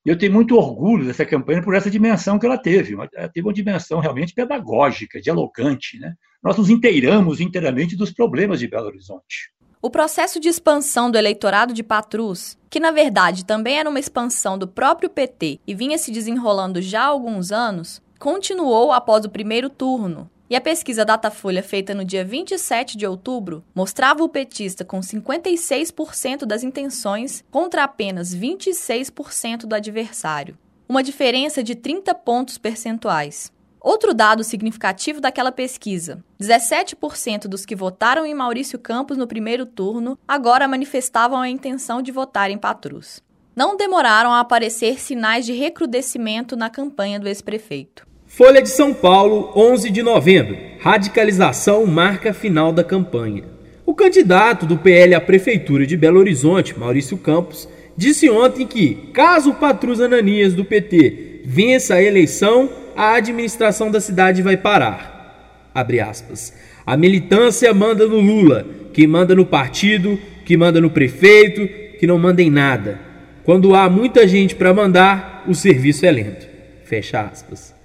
E 0.05 0.09
eu 0.09 0.17
tenho 0.17 0.31
muito 0.31 0.55
orgulho 0.55 1.05
dessa 1.05 1.25
campanha 1.25 1.61
por 1.61 1.75
essa 1.75 1.91
dimensão 1.91 2.39
que 2.39 2.45
ela 2.45 2.57
teve. 2.57 2.93
Ela 2.93 3.27
teve 3.27 3.45
uma 3.45 3.53
dimensão 3.53 3.99
realmente 3.99 4.33
pedagógica, 4.33 5.19
dialogante. 5.19 5.99
Né? 5.99 6.15
Nós 6.41 6.57
nos 6.57 6.69
inteiramos 6.69 7.41
inteiramente 7.41 7.97
dos 7.97 8.13
problemas 8.13 8.61
de 8.61 8.69
Belo 8.69 8.87
Horizonte. 8.87 9.51
O 9.87 9.89
processo 9.89 10.37
de 10.37 10.49
expansão 10.49 11.09
do 11.09 11.17
eleitorado 11.17 11.73
de 11.73 11.81
Patrus, 11.81 12.57
que 12.69 12.77
na 12.77 12.91
verdade 12.91 13.45
também 13.45 13.79
era 13.79 13.89
uma 13.89 14.01
expansão 14.01 14.57
do 14.57 14.67
próprio 14.67 15.09
PT 15.09 15.61
e 15.65 15.73
vinha 15.73 15.97
se 15.97 16.11
desenrolando 16.11 16.81
já 16.81 17.03
há 17.03 17.05
alguns 17.05 17.53
anos, 17.53 18.01
continuou 18.19 18.91
após 18.91 19.23
o 19.23 19.29
primeiro 19.29 19.69
turno, 19.69 20.29
e 20.49 20.57
a 20.57 20.59
pesquisa 20.59 21.05
Datafolha, 21.05 21.63
feita 21.63 21.93
no 21.93 22.03
dia 22.03 22.25
27 22.25 22.97
de 22.97 23.07
outubro, 23.07 23.63
mostrava 23.73 24.21
o 24.25 24.27
petista 24.27 24.83
com 24.83 24.99
56% 24.99 26.43
das 26.43 26.63
intenções 26.63 27.41
contra 27.49 27.85
apenas 27.85 28.35
26% 28.35 29.59
do 29.59 29.73
adversário. 29.73 30.57
Uma 30.89 31.01
diferença 31.01 31.63
de 31.63 31.75
30 31.75 32.13
pontos 32.13 32.57
percentuais. 32.57 33.53
Outro 33.87 34.13
dado 34.13 34.43
significativo 34.43 35.21
daquela 35.21 35.49
pesquisa: 35.49 36.21
17% 36.41 37.47
dos 37.47 37.65
que 37.65 37.73
votaram 37.73 38.25
em 38.25 38.33
Maurício 38.33 38.77
Campos 38.77 39.15
no 39.15 39.25
primeiro 39.25 39.65
turno 39.65 40.19
agora 40.27 40.67
manifestavam 40.67 41.39
a 41.39 41.47
intenção 41.47 42.01
de 42.01 42.11
votar 42.11 42.51
em 42.51 42.57
Patrus. 42.57 43.23
Não 43.55 43.77
demoraram 43.77 44.33
a 44.33 44.41
aparecer 44.41 44.99
sinais 44.99 45.45
de 45.45 45.53
recrudescimento 45.53 46.57
na 46.57 46.69
campanha 46.69 47.17
do 47.17 47.29
ex-prefeito. 47.29 48.05
Folha 48.25 48.61
de 48.61 48.67
São 48.67 48.93
Paulo, 48.93 49.53
11 49.55 49.89
de 49.89 50.03
novembro. 50.03 50.57
Radicalização 50.81 51.85
marca 51.85 52.33
final 52.33 52.73
da 52.73 52.83
campanha. 52.83 53.45
O 53.85 53.95
candidato 53.95 54.65
do 54.65 54.77
PL 54.77 55.15
à 55.15 55.21
Prefeitura 55.21 55.87
de 55.87 55.95
Belo 55.95 56.19
Horizonte, 56.19 56.77
Maurício 56.77 57.17
Campos, 57.17 57.69
disse 57.95 58.29
ontem 58.29 58.67
que, 58.67 58.95
caso 59.13 59.53
Patrus 59.53 60.01
Ananias 60.01 60.53
do 60.53 60.65
PT 60.65 61.43
vença 61.45 61.95
a 61.95 62.03
eleição, 62.03 62.69
a 62.97 63.13
administração 63.13 63.91
da 63.91 64.01
cidade 64.01 64.41
vai 64.41 64.57
parar. 64.57 65.69
Abre 65.73 65.99
aspas. 65.99 66.51
A 66.83 66.97
militância 66.97 67.71
manda 67.71 68.07
no 68.07 68.19
Lula, 68.19 68.65
que 68.91 69.05
manda 69.05 69.35
no 69.35 69.45
partido, 69.45 70.19
que 70.43 70.57
manda 70.57 70.81
no 70.81 70.89
prefeito, 70.89 71.67
que 71.99 72.07
não 72.07 72.17
manda 72.17 72.41
em 72.41 72.49
nada. 72.49 72.99
Quando 73.43 73.75
há 73.75 73.87
muita 73.87 74.27
gente 74.27 74.55
para 74.55 74.73
mandar, 74.73 75.45
o 75.47 75.53
serviço 75.53 76.07
é 76.07 76.11
lento. 76.11 76.47
Fecha 76.85 77.21
aspas. 77.21 77.75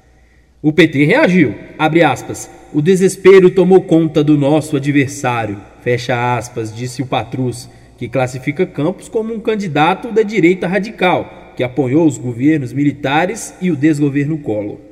O 0.63 0.73
PT 0.73 1.05
reagiu, 1.05 1.55
abre 1.79 2.03
aspas, 2.03 2.49
o 2.73 2.81
desespero 2.81 3.51
tomou 3.51 3.83
conta 3.83 4.25
do 4.25 4.39
nosso 4.39 4.77
adversário, 4.77 5.61
fecha 5.83 6.37
aspas, 6.37 6.75
disse 6.75 7.03
o 7.03 7.07
Patrus, 7.07 7.69
que 7.99 8.09
classifica 8.09 8.65
Campos 8.65 9.09
como 9.09 9.35
um 9.35 9.41
candidato 9.41 10.11
da 10.11 10.23
direita 10.23 10.67
radical, 10.67 11.53
que 11.57 11.63
apoiou 11.63 12.07
os 12.07 12.17
governos 12.17 12.73
militares 12.73 13.53
e 13.61 13.71
o 13.71 13.77
desgoverno 13.77 14.39
Collor. 14.39 14.92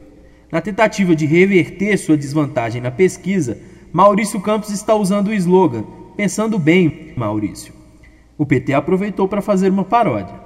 Na 0.51 0.61
tentativa 0.61 1.15
de 1.15 1.27
reverter 1.27 1.97
sua 1.97 2.17
desvantagem 2.17 2.81
na 2.81 2.91
pesquisa, 2.91 3.59
Maurício 3.93 4.41
Campos 4.41 4.71
está 4.71 4.95
usando 4.95 5.29
o 5.29 5.35
slogan 5.35 5.85
Pensando 6.21 6.59
bem, 6.59 7.15
Maurício. 7.17 7.73
O 8.37 8.45
PT 8.45 8.75
aproveitou 8.75 9.27
para 9.27 9.41
fazer 9.41 9.71
uma 9.71 9.85
paródia. 9.85 10.39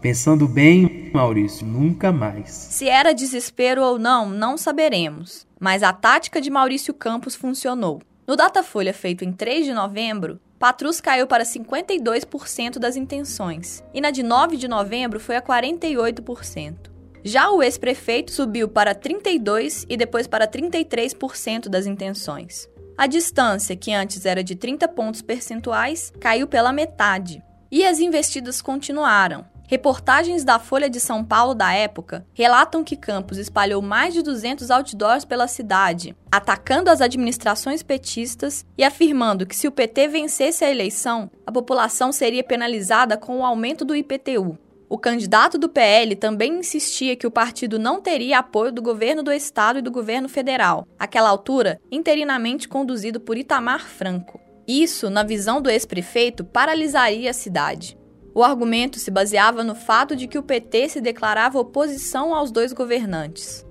Pensando 0.00 0.48
bem, 0.48 1.10
Maurício, 1.12 1.66
nunca 1.66 2.10
mais. 2.10 2.48
Se 2.50 2.88
era 2.88 3.12
desespero 3.12 3.82
ou 3.82 3.98
não, 3.98 4.30
não 4.30 4.56
saberemos. 4.56 5.46
Mas 5.60 5.82
a 5.82 5.92
tática 5.92 6.40
de 6.40 6.48
Maurício 6.48 6.94
Campos 6.94 7.34
funcionou. 7.34 8.00
No 8.26 8.36
Datafolha 8.36 8.94
feito 8.94 9.22
em 9.22 9.30
3 9.30 9.66
de 9.66 9.74
novembro, 9.74 10.40
Patrus 10.58 10.98
caiu 10.98 11.26
para 11.26 11.44
52% 11.44 12.78
das 12.78 12.96
intenções, 12.96 13.84
e 13.92 14.00
na 14.00 14.10
de 14.10 14.22
9 14.22 14.56
de 14.56 14.66
novembro 14.66 15.20
foi 15.20 15.36
a 15.36 15.42
48%. 15.42 16.87
Já 17.28 17.50
o 17.50 17.62
ex-prefeito 17.62 18.32
subiu 18.32 18.66
para 18.68 18.94
32% 18.94 19.84
e 19.86 19.98
depois 19.98 20.26
para 20.26 20.48
33% 20.48 21.68
das 21.68 21.84
intenções. 21.84 22.66
A 22.96 23.06
distância, 23.06 23.76
que 23.76 23.92
antes 23.92 24.24
era 24.24 24.42
de 24.42 24.56
30 24.56 24.88
pontos 24.88 25.20
percentuais, 25.20 26.10
caiu 26.18 26.46
pela 26.46 26.72
metade. 26.72 27.42
E 27.70 27.84
as 27.84 28.00
investidas 28.00 28.62
continuaram. 28.62 29.44
Reportagens 29.66 30.42
da 30.42 30.58
Folha 30.58 30.88
de 30.88 30.98
São 30.98 31.22
Paulo 31.22 31.52
da 31.52 31.70
época 31.70 32.24
relatam 32.32 32.82
que 32.82 32.96
Campos 32.96 33.36
espalhou 33.36 33.82
mais 33.82 34.14
de 34.14 34.22
200 34.22 34.70
outdoors 34.70 35.26
pela 35.26 35.46
cidade, 35.46 36.16
atacando 36.32 36.88
as 36.88 37.02
administrações 37.02 37.82
petistas 37.82 38.64
e 38.78 38.82
afirmando 38.82 39.44
que 39.44 39.54
se 39.54 39.68
o 39.68 39.72
PT 39.72 40.08
vencesse 40.08 40.64
a 40.64 40.70
eleição, 40.70 41.30
a 41.46 41.52
população 41.52 42.10
seria 42.10 42.42
penalizada 42.42 43.18
com 43.18 43.40
o 43.40 43.44
aumento 43.44 43.84
do 43.84 43.94
IPTU. 43.94 44.58
O 44.90 44.96
candidato 44.96 45.58
do 45.58 45.68
PL 45.68 46.16
também 46.16 46.60
insistia 46.60 47.14
que 47.14 47.26
o 47.26 47.30
partido 47.30 47.78
não 47.78 48.00
teria 48.00 48.38
apoio 48.38 48.72
do 48.72 48.80
governo 48.80 49.22
do 49.22 49.30
estado 49.30 49.80
e 49.80 49.82
do 49.82 49.90
governo 49.90 50.30
federal, 50.30 50.86
àquela 50.98 51.28
altura 51.28 51.78
interinamente 51.92 52.66
conduzido 52.66 53.20
por 53.20 53.36
Itamar 53.36 53.86
Franco. 53.86 54.40
Isso, 54.66 55.10
na 55.10 55.22
visão 55.22 55.60
do 55.60 55.68
ex-prefeito, 55.68 56.42
paralisaria 56.42 57.30
a 57.30 57.34
cidade. 57.34 57.98
O 58.34 58.42
argumento 58.42 58.98
se 58.98 59.10
baseava 59.10 59.62
no 59.62 59.74
fato 59.74 60.16
de 60.16 60.26
que 60.26 60.38
o 60.38 60.42
PT 60.42 60.88
se 60.88 61.00
declarava 61.02 61.58
oposição 61.58 62.34
aos 62.34 62.50
dois 62.50 62.72
governantes. 62.72 63.66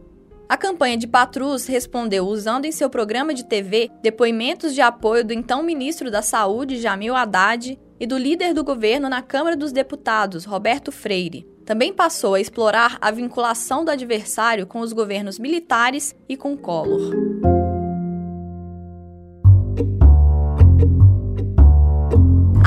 A 0.49 0.55
campanha 0.55 0.97
de 0.97 1.07
Patrus 1.07 1.65
respondeu 1.65 2.25
usando 2.25 2.65
em 2.65 2.71
seu 2.71 2.89
programa 2.89 3.33
de 3.33 3.43
TV 3.43 3.89
depoimentos 4.01 4.73
de 4.73 4.81
apoio 4.81 5.25
do 5.25 5.33
então 5.33 5.61
ministro 5.61 6.09
da 6.11 6.21
Saúde, 6.21 6.79
Jamil 6.79 7.15
Haddad, 7.15 7.77
e 7.99 8.05
do 8.05 8.17
líder 8.17 8.53
do 8.53 8.63
governo 8.63 9.09
na 9.09 9.21
Câmara 9.21 9.55
dos 9.55 9.71
Deputados, 9.71 10.45
Roberto 10.45 10.91
Freire. 10.91 11.47
Também 11.65 11.93
passou 11.93 12.35
a 12.35 12.39
explorar 12.39 12.97
a 13.01 13.11
vinculação 13.11 13.83
do 13.83 13.91
adversário 13.91 14.65
com 14.65 14.79
os 14.79 14.93
governos 14.93 15.37
militares 15.37 16.15
e 16.29 16.37
com 16.37 16.55
Collor. 16.55 17.11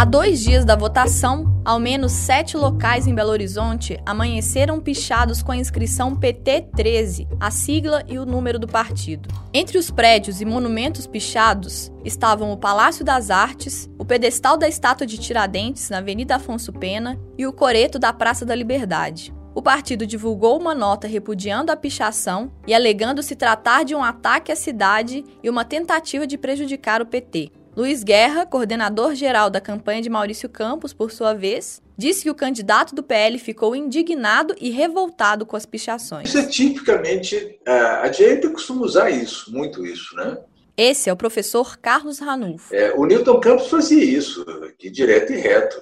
Há 0.01 0.05
dois 0.07 0.41
dias 0.41 0.65
da 0.65 0.75
votação, 0.75 1.61
ao 1.63 1.79
menos 1.79 2.13
sete 2.13 2.57
locais 2.57 3.07
em 3.07 3.15
Belo 3.15 3.33
Horizonte 3.33 4.01
amanheceram 4.07 4.81
pichados 4.81 5.43
com 5.43 5.53
a 5.53 5.57
inscrição 5.59 6.17
PT13, 6.17 7.29
a 7.39 7.51
sigla 7.51 8.03
e 8.09 8.19
o 8.19 8.25
número 8.25 8.59
do 8.59 8.67
partido. 8.67 9.29
Entre 9.53 9.77
os 9.77 9.91
prédios 9.91 10.41
e 10.41 10.47
monumentos 10.47 11.07
pichados 11.07 11.93
estavam 12.03 12.51
o 12.51 12.57
Palácio 12.57 13.05
das 13.05 13.29
Artes, 13.29 13.91
pedestal 14.11 14.57
da 14.57 14.67
estátua 14.67 15.07
de 15.07 15.17
Tiradentes 15.17 15.89
na 15.89 15.99
Avenida 15.99 16.35
Afonso 16.35 16.73
Pena 16.73 17.17
e 17.39 17.47
o 17.47 17.53
coreto 17.53 17.97
da 17.97 18.13
Praça 18.13 18.45
da 18.45 18.57
Liberdade. 18.57 19.33
O 19.55 19.63
partido 19.63 20.05
divulgou 20.05 20.59
uma 20.59 20.75
nota 20.75 21.07
repudiando 21.07 21.71
a 21.71 21.77
pichação 21.77 22.51
e 22.67 22.75
alegando 22.75 23.23
se 23.23 23.37
tratar 23.37 23.85
de 23.85 23.95
um 23.95 24.03
ataque 24.03 24.51
à 24.51 24.57
cidade 24.57 25.25
e 25.41 25.49
uma 25.49 25.65
tentativa 25.65 26.27
de 26.27 26.37
prejudicar 26.37 27.01
o 27.01 27.07
PT. 27.07 27.53
Luiz 27.77 28.03
Guerra, 28.03 28.45
coordenador 28.45 29.15
geral 29.15 29.49
da 29.49 29.61
campanha 29.61 30.03
de 30.03 30.11
Maurício 30.11 30.49
Campos, 30.49 30.93
por 30.93 31.13
sua 31.13 31.33
vez, 31.33 31.81
disse 31.97 32.25
que 32.25 32.31
o 32.31 32.35
candidato 32.35 32.97
do 32.97 33.05
PL 33.05 33.39
ficou 33.39 33.77
indignado 33.77 34.57
e 34.61 34.71
revoltado 34.71 35.47
com 35.47 35.55
as 35.55 35.65
pichações. 35.65 36.31
Isso 36.31 36.39
é 36.39 36.47
tipicamente. 36.47 37.61
É, 37.65 37.79
a 37.79 38.09
direita 38.09 38.51
costuma 38.51 38.83
usar 38.83 39.09
isso, 39.09 39.53
muito 39.53 39.87
isso, 39.87 40.17
né? 40.17 40.37
Esse 40.77 41.11
é 41.11 41.13
o 41.13 41.17
professor 41.17 41.77
Carlos 41.79 42.19
Ranulfo. 42.19 42.75
É, 42.75 42.93
o 42.95 43.05
Newton 43.05 43.41
Campos 43.41 43.69
fazia 43.69 44.03
isso, 44.03 44.45
de 44.79 44.91
direto 44.91 45.33
e 45.33 45.37
reto. 45.37 45.81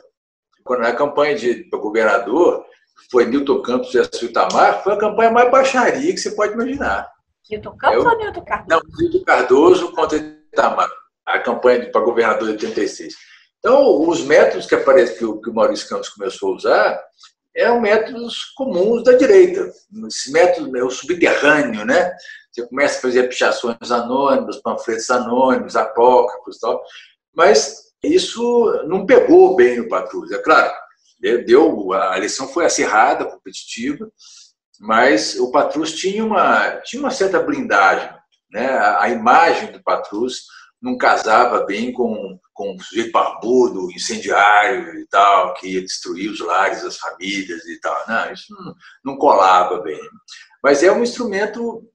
Quando 0.64 0.80
na 0.80 0.94
campanha 0.94 1.34
de 1.34 1.64
governador, 1.70 2.64
foi 3.10 3.26
Newton 3.26 3.62
Campos 3.62 3.94
e 3.94 4.24
Itamar, 4.24 4.82
foi 4.82 4.92
a 4.92 4.98
campanha 4.98 5.30
mais 5.30 5.50
baixaria 5.50 6.12
que 6.12 6.18
você 6.18 6.32
pode 6.32 6.52
imaginar. 6.52 7.08
Newton 7.50 7.76
Campos 7.76 8.04
é, 8.04 8.08
ou 8.08 8.18
Newton 8.18 8.44
Cardoso? 8.44 8.68
Não, 8.68 8.98
Newton 8.98 9.24
Cardoso 9.24 9.92
contra 9.92 10.18
Itamar 10.18 10.90
a 11.28 11.38
campanha 11.38 11.90
para 11.90 12.00
governador 12.00 12.56
de 12.56 12.66
86. 12.66 13.14
Então, 13.58 14.08
os 14.08 14.22
métodos 14.22 14.66
que, 14.66 14.74
aparece, 14.74 15.18
que, 15.18 15.24
o, 15.24 15.40
que 15.40 15.50
o 15.50 15.54
Maurício 15.54 15.88
Campos 15.88 16.08
começou 16.08 16.52
a 16.52 16.56
usar 16.56 17.04
eram 17.54 17.80
métodos 17.80 18.44
comuns 18.56 19.02
da 19.02 19.12
direita. 19.12 19.70
Esse 20.06 20.30
método 20.32 20.76
é 20.76 20.84
o 20.84 20.90
subterrâneo, 20.90 21.84
né? 21.84 22.14
Você 22.58 22.66
começa 22.66 22.98
a 22.98 23.02
fazer 23.02 23.28
pichações 23.28 23.90
anônimas, 23.92 24.60
panfletos 24.60 25.08
anônimos, 25.10 25.76
apócrifos 25.76 26.58
tal. 26.58 26.82
Mas 27.32 27.92
isso 28.02 28.82
não 28.86 29.06
pegou 29.06 29.54
bem 29.54 29.78
no 29.78 29.88
Patrus. 29.88 30.32
É 30.32 30.38
claro, 30.38 30.72
deu, 31.20 31.92
a 31.92 32.16
eleição 32.16 32.48
foi 32.48 32.64
acirrada, 32.64 33.24
competitiva, 33.24 34.10
mas 34.80 35.38
o 35.38 35.52
Patrus 35.52 35.92
tinha 35.92 36.24
uma, 36.24 36.70
tinha 36.82 37.00
uma 37.00 37.12
certa 37.12 37.40
blindagem. 37.40 38.10
Né? 38.50 38.66
A 38.98 39.08
imagem 39.08 39.70
do 39.70 39.82
Patrus 39.82 40.46
não 40.82 40.96
casava 40.96 41.64
bem 41.64 41.92
com, 41.92 42.38
com 42.52 42.72
um 42.72 42.80
sujeito 42.80 43.12
barbudo, 43.12 43.90
incendiário 43.92 44.98
e 44.98 45.06
tal, 45.06 45.54
que 45.54 45.68
ia 45.68 45.82
destruir 45.82 46.28
os 46.30 46.40
lares 46.40 46.82
das 46.82 46.96
famílias 46.96 47.64
e 47.66 47.78
tal. 47.80 48.04
Não, 48.08 48.32
isso 48.32 48.52
não, 48.52 48.74
não 49.04 49.16
colava 49.16 49.80
bem. 49.80 50.00
Mas 50.62 50.82
é 50.82 50.90
um 50.90 51.02
instrumento 51.02 51.88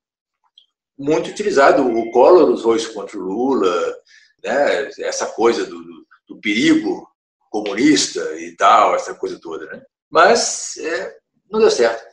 muito 0.98 1.30
utilizado. 1.30 1.86
O 1.86 2.12
Collor 2.12 2.50
usou 2.50 2.76
isso 2.76 2.94
contra 2.94 3.18
o 3.18 3.22
Lula, 3.22 3.96
né? 4.44 4.90
essa 5.00 5.28
coisa 5.28 5.66
do, 5.66 5.84
do, 5.84 6.06
do 6.30 6.42
perigo 6.42 7.08
comunista 7.50 8.20
e 8.40 8.56
tal, 8.56 8.96
essa 8.96 9.14
coisa 9.14 9.40
toda. 9.40 9.66
Né? 9.68 9.82
Mas 10.10 10.78
é, 10.78 11.16
não 11.50 11.60
deu 11.60 11.72
certo. 11.72 12.04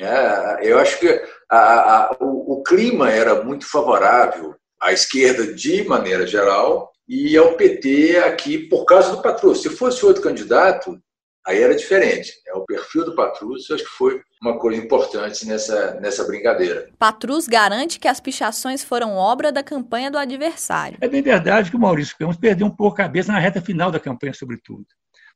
É, 0.00 0.60
eu 0.62 0.78
acho 0.78 0.98
que 0.98 1.08
a, 1.50 1.58
a, 1.58 2.16
o, 2.20 2.54
o 2.54 2.62
clima 2.62 3.10
era 3.10 3.42
muito 3.42 3.66
favorável 3.66 4.54
à 4.80 4.92
esquerda 4.92 5.52
de 5.52 5.84
maneira 5.84 6.26
geral 6.26 6.90
e 7.06 7.36
ao 7.36 7.54
PT 7.56 8.18
aqui 8.18 8.58
por 8.58 8.84
causa 8.84 9.10
do 9.10 9.22
Patrus. 9.22 9.62
Se 9.62 9.68
fosse 9.68 10.06
outro 10.06 10.22
candidato, 10.22 10.98
aí 11.46 11.60
era 11.60 11.74
diferente. 11.74 12.32
É 12.46 12.54
o 12.54 12.64
perfil 12.64 13.04
do 13.04 13.14
Patrus, 13.14 13.70
acho 13.70 13.84
que 13.84 13.90
foi 13.90 14.22
uma 14.40 14.58
coisa 14.58 14.82
importante 14.82 15.46
nessa, 15.46 16.00
nessa 16.00 16.24
brincadeira. 16.24 16.90
Patrus 16.98 17.46
garante 17.46 17.98
que 17.98 18.08
as 18.08 18.20
pichações 18.20 18.82
foram 18.82 19.14
obra 19.14 19.52
da 19.52 19.62
campanha 19.62 20.10
do 20.10 20.16
adversário. 20.16 20.96
É 21.00 21.08
bem 21.08 21.20
verdade 21.20 21.70
que 21.70 21.76
o 21.76 21.80
Maurício 21.80 22.16
Campos 22.16 22.38
perdeu 22.38 22.66
um 22.66 22.70
pouco 22.70 22.94
a 22.94 23.04
cabeça 23.04 23.32
na 23.32 23.38
reta 23.38 23.60
final 23.60 23.90
da 23.90 24.00
campanha, 24.00 24.32
sobretudo. 24.32 24.86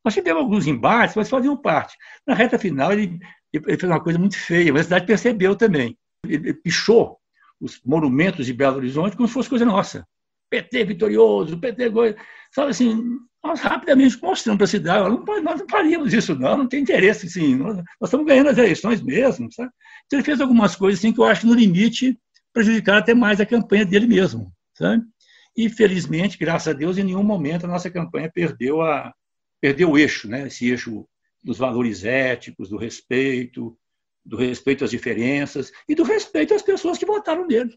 Nós 0.03 0.15
tivemos 0.15 0.43
alguns 0.43 0.67
embates, 0.67 1.17
mas 1.17 1.29
faziam 1.29 1.57
parte. 1.57 1.97
Na 2.27 2.35
reta 2.35 2.59
final, 2.59 2.93
ele, 2.93 3.19
ele 3.53 3.79
fez 3.79 3.85
uma 3.85 4.03
coisa 4.03 4.19
muito 4.19 4.39
feia, 4.39 4.73
mas 4.73 4.83
a 4.83 4.85
cidade 4.85 5.07
percebeu 5.07 5.55
também. 5.55 5.99
Ele, 6.25 6.37
ele 6.37 6.55
pichou 6.55 7.19
os 7.61 7.81
monumentos 7.85 8.47
de 8.47 8.53
Belo 8.53 8.77
Horizonte 8.77 9.17
como 9.17 9.29
se 9.29 9.35
fosse 9.35 9.49
coisa 9.49 9.65
nossa. 9.67 10.07
PT 10.51 10.85
vitorioso, 10.85 11.59
PT. 11.59 11.91
Sabe 12.53 12.71
assim, 12.71 13.19
nós 13.45 13.61
rapidamente 13.61 14.21
mostramos 14.23 14.57
para 14.57 14.65
a 14.65 14.69
cidade, 14.69 15.09
não, 15.09 15.43
nós 15.43 15.61
não 15.61 15.69
faríamos 15.69 16.15
isso, 16.15 16.35
não, 16.35 16.57
não 16.57 16.67
tem 16.67 16.81
interesse, 16.81 17.27
assim, 17.27 17.55
nós, 17.55 17.77
nós, 17.77 17.85
estamos 18.05 18.27
ganhando 18.27 18.49
as 18.49 18.57
eleições 18.57 19.03
mesmo. 19.03 19.53
Sabe? 19.53 19.71
Então 20.07 20.19
ele 20.19 20.25
fez 20.25 20.41
algumas 20.41 20.75
coisas 20.75 20.99
assim, 20.99 21.13
que 21.13 21.21
eu 21.21 21.25
acho 21.25 21.47
no 21.47 21.55
limite 21.55 22.19
prejudicar 22.55 22.99
até 22.99 23.13
mais 23.13 23.41
a 23.41 23.47
campanha 23.47 23.85
dele 23.85 24.07
mesmo. 24.07 24.51
Sabe? 24.73 25.05
E, 25.57 25.69
felizmente, 25.69 26.39
graças 26.39 26.69
a 26.69 26.77
Deus, 26.77 26.97
em 26.97 27.05
nenhum 27.05 27.23
momento 27.23 27.65
a 27.65 27.69
nossa 27.69 27.91
campanha 27.91 28.33
perdeu, 28.33 28.81
a, 28.81 29.13
perdeu 29.61 29.91
o 29.91 29.99
eixo, 29.99 30.27
né? 30.27 30.47
esse 30.47 30.69
eixo 30.69 31.07
dos 31.43 31.59
valores 31.59 32.03
éticos, 32.05 32.71
do 32.71 32.79
respeito, 32.79 33.77
do 34.25 34.37
respeito 34.37 34.85
às 34.85 34.91
diferenças 34.91 35.71
e 35.87 35.95
do 35.95 36.03
respeito 36.03 36.55
às 36.55 36.63
pessoas 36.63 36.97
que 36.97 37.05
votaram 37.05 37.47
nele. 37.47 37.77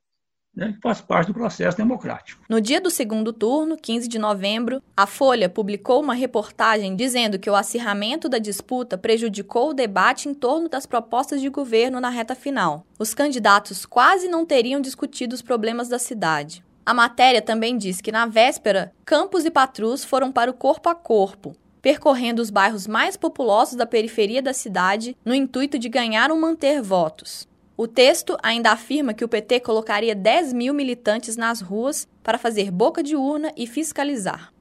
Né, 0.58 0.74
que 0.74 0.82
faz 0.82 1.00
parte 1.00 1.28
do 1.28 1.36
processo 1.36 1.78
democrático. 1.78 2.44
No 2.50 2.60
dia 2.60 2.82
do 2.82 2.90
segundo 2.90 3.32
turno, 3.32 3.78
15 3.78 4.08
de 4.08 4.18
novembro, 4.18 4.82
a 4.98 5.06
Folha 5.06 5.48
publicou 5.48 6.02
uma 6.02 6.16
reportagem 6.16 6.96
dizendo 6.96 7.38
que 7.38 7.48
o 7.48 7.56
acirramento 7.56 8.28
da 8.28 8.40
disputa 8.40 8.98
prejudicou 8.98 9.70
o 9.70 9.74
debate 9.76 10.28
em 10.28 10.34
torno 10.34 10.68
das 10.68 10.88
propostas 10.88 11.42
de 11.42 11.50
governo 11.50 12.02
na 12.02 12.10
reta 12.10 12.34
final. 12.34 12.84
Os 12.98 13.14
candidatos 13.14 13.86
quase 13.86 14.28
não 14.28 14.48
teriam 14.48 14.82
discutido 14.82 15.36
os 15.36 15.44
problemas 15.44 15.90
da 15.90 16.00
cidade. 16.00 16.66
A 16.84 16.92
matéria 16.92 17.42
também 17.42 17.78
diz 17.78 18.02
que, 18.02 18.12
na 18.12 18.26
véspera, 18.26 18.92
Campos 19.06 19.46
e 19.46 19.52
Patrus 19.52 20.04
foram 20.04 20.32
para 20.32 20.50
o 20.50 20.56
corpo 20.56 20.90
a 20.90 20.96
corpo, 20.96 21.56
percorrendo 21.84 22.42
os 22.42 22.50
bairros 22.50 22.88
mais 22.88 23.16
populosos 23.16 23.76
da 23.76 23.86
periferia 23.86 24.42
da 24.42 24.54
cidade 24.54 25.16
no 25.24 25.36
intuito 25.36 25.78
de 25.78 25.88
ganhar 25.88 26.32
ou 26.32 26.38
manter 26.40 26.82
votos. 26.82 27.48
O 27.80 27.88
texto 27.88 28.36
ainda 28.42 28.72
afirma 28.72 29.14
que 29.14 29.24
o 29.24 29.28
PT 29.28 29.60
colocaria 29.60 30.16
10 30.16 30.52
mil 30.52 30.74
militantes 30.74 31.38
nas 31.38 31.62
ruas 31.62 32.08
para 32.24 32.40
fazer 32.40 32.72
boca 32.72 33.04
de 33.04 33.16
urna 33.16 33.54
e 33.56 33.68
fiscalizar. 33.68 34.52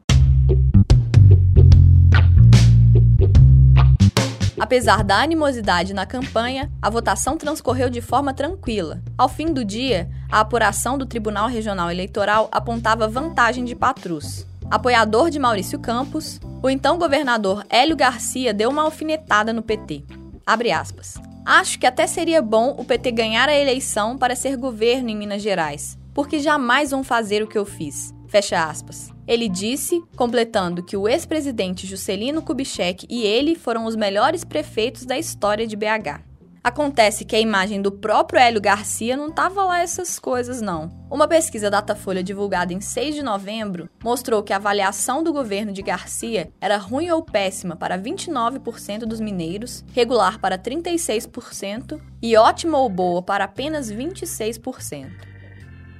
Apesar 4.60 5.02
da 5.02 5.22
animosidade 5.22 5.94
na 5.94 6.04
campanha, 6.04 6.70
a 6.82 6.90
votação 6.90 7.38
transcorreu 7.38 7.88
de 7.88 8.02
forma 8.02 8.34
tranquila. 8.34 9.00
Ao 9.16 9.30
fim 9.30 9.46
do 9.46 9.64
dia, 9.64 10.10
a 10.30 10.40
apuração 10.40 10.98
do 10.98 11.06
Tribunal 11.06 11.48
Regional 11.48 11.90
Eleitoral 11.90 12.50
apontava 12.52 13.08
vantagem 13.08 13.64
de 13.64 13.74
Patrus. 13.74 14.46
Apoiador 14.70 15.30
de 15.30 15.38
Maurício 15.38 15.78
Campos, 15.78 16.38
o 16.62 16.68
então 16.68 16.98
governador 16.98 17.64
Hélio 17.70 17.96
Garcia 17.96 18.52
deu 18.52 18.68
uma 18.68 18.82
alfinetada 18.82 19.54
no 19.54 19.62
PT. 19.62 20.04
Abre 20.44 20.70
aspas. 20.70 21.14
Acho 21.46 21.78
que 21.78 21.86
até 21.86 22.08
seria 22.08 22.42
bom 22.42 22.74
o 22.76 22.84
PT 22.84 23.12
ganhar 23.12 23.48
a 23.48 23.54
eleição 23.54 24.18
para 24.18 24.34
ser 24.34 24.56
governo 24.56 25.10
em 25.10 25.16
Minas 25.16 25.40
Gerais, 25.40 25.96
porque 26.12 26.40
jamais 26.40 26.90
vão 26.90 27.04
fazer 27.04 27.40
o 27.40 27.46
que 27.46 27.56
eu 27.56 27.64
fiz. 27.64 28.12
Fecha 28.26 28.64
aspas. 28.64 29.12
Ele 29.28 29.48
disse, 29.48 30.02
completando 30.16 30.82
que 30.82 30.96
o 30.96 31.06
ex-presidente 31.06 31.86
Juscelino 31.86 32.42
Kubitschek 32.42 33.06
e 33.08 33.22
ele 33.22 33.54
foram 33.54 33.84
os 33.84 33.94
melhores 33.94 34.42
prefeitos 34.42 35.06
da 35.06 35.16
história 35.16 35.68
de 35.68 35.76
BH. 35.76 36.20
Acontece 36.66 37.24
que 37.24 37.36
a 37.36 37.40
imagem 37.40 37.80
do 37.80 37.92
próprio 37.92 38.40
Hélio 38.40 38.60
Garcia 38.60 39.16
não 39.16 39.30
tava 39.30 39.62
lá 39.62 39.78
essas 39.78 40.18
coisas, 40.18 40.60
não. 40.60 40.90
Uma 41.08 41.28
pesquisa 41.28 41.70
Datafolha 41.70 42.24
divulgada 42.24 42.72
em 42.72 42.80
6 42.80 43.14
de 43.14 43.22
novembro 43.22 43.88
mostrou 44.02 44.42
que 44.42 44.52
a 44.52 44.56
avaliação 44.56 45.22
do 45.22 45.32
governo 45.32 45.72
de 45.72 45.80
Garcia 45.80 46.50
era 46.60 46.76
ruim 46.76 47.08
ou 47.08 47.22
péssima 47.22 47.76
para 47.76 47.96
29% 47.96 49.04
dos 49.04 49.20
mineiros, 49.20 49.84
regular 49.92 50.40
para 50.40 50.58
36% 50.58 52.00
e 52.20 52.36
ótima 52.36 52.78
ou 52.78 52.88
boa 52.88 53.22
para 53.22 53.44
apenas 53.44 53.88
26%. 53.88 55.06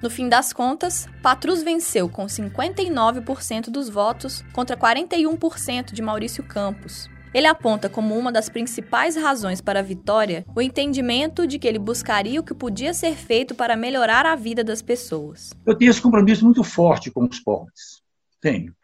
No 0.03 0.11
fim 0.11 0.29
das 0.29 0.53
contas, 0.53 1.09
Patrus 1.23 1.63
venceu 1.63 2.09
com 2.09 2.27
59% 2.27 3.71
dos 3.71 3.89
votos 3.89 4.45
contra 4.53 4.77
41% 4.77 5.93
de 5.93 6.03
Maurício 6.03 6.43
Campos, 6.43 7.09
ele 7.37 7.47
aponta 7.47 7.91
como 7.91 8.17
uma 8.17 8.33
das 8.33 8.49
principais 8.49 9.15
razões 9.15 9.61
para 9.61 9.81
a 9.81 9.83
vitória 9.83 10.43
o 10.57 10.63
entendimento 10.63 11.47
de 11.47 11.59
que 11.59 11.69
ele 11.69 11.79
buscaria 11.79 12.41
o 12.41 12.43
que 12.43 12.55
podia 12.55 12.95
ser 12.95 13.15
feito 13.15 13.55
para 13.55 13.77
melhorar 13.77 14.25
a 14.25 14.35
vida 14.35 14.65
das 14.65 14.81
pessoas. 14.81 15.53
Eu 15.67 15.77
tenho 15.77 15.91
esse 15.91 16.01
compromisso 16.01 16.47
muito 16.47 16.65
forte 16.65 17.11
com 17.11 17.27
os 17.27 17.39
pobres. 17.39 18.01
Tenho. 18.41 18.75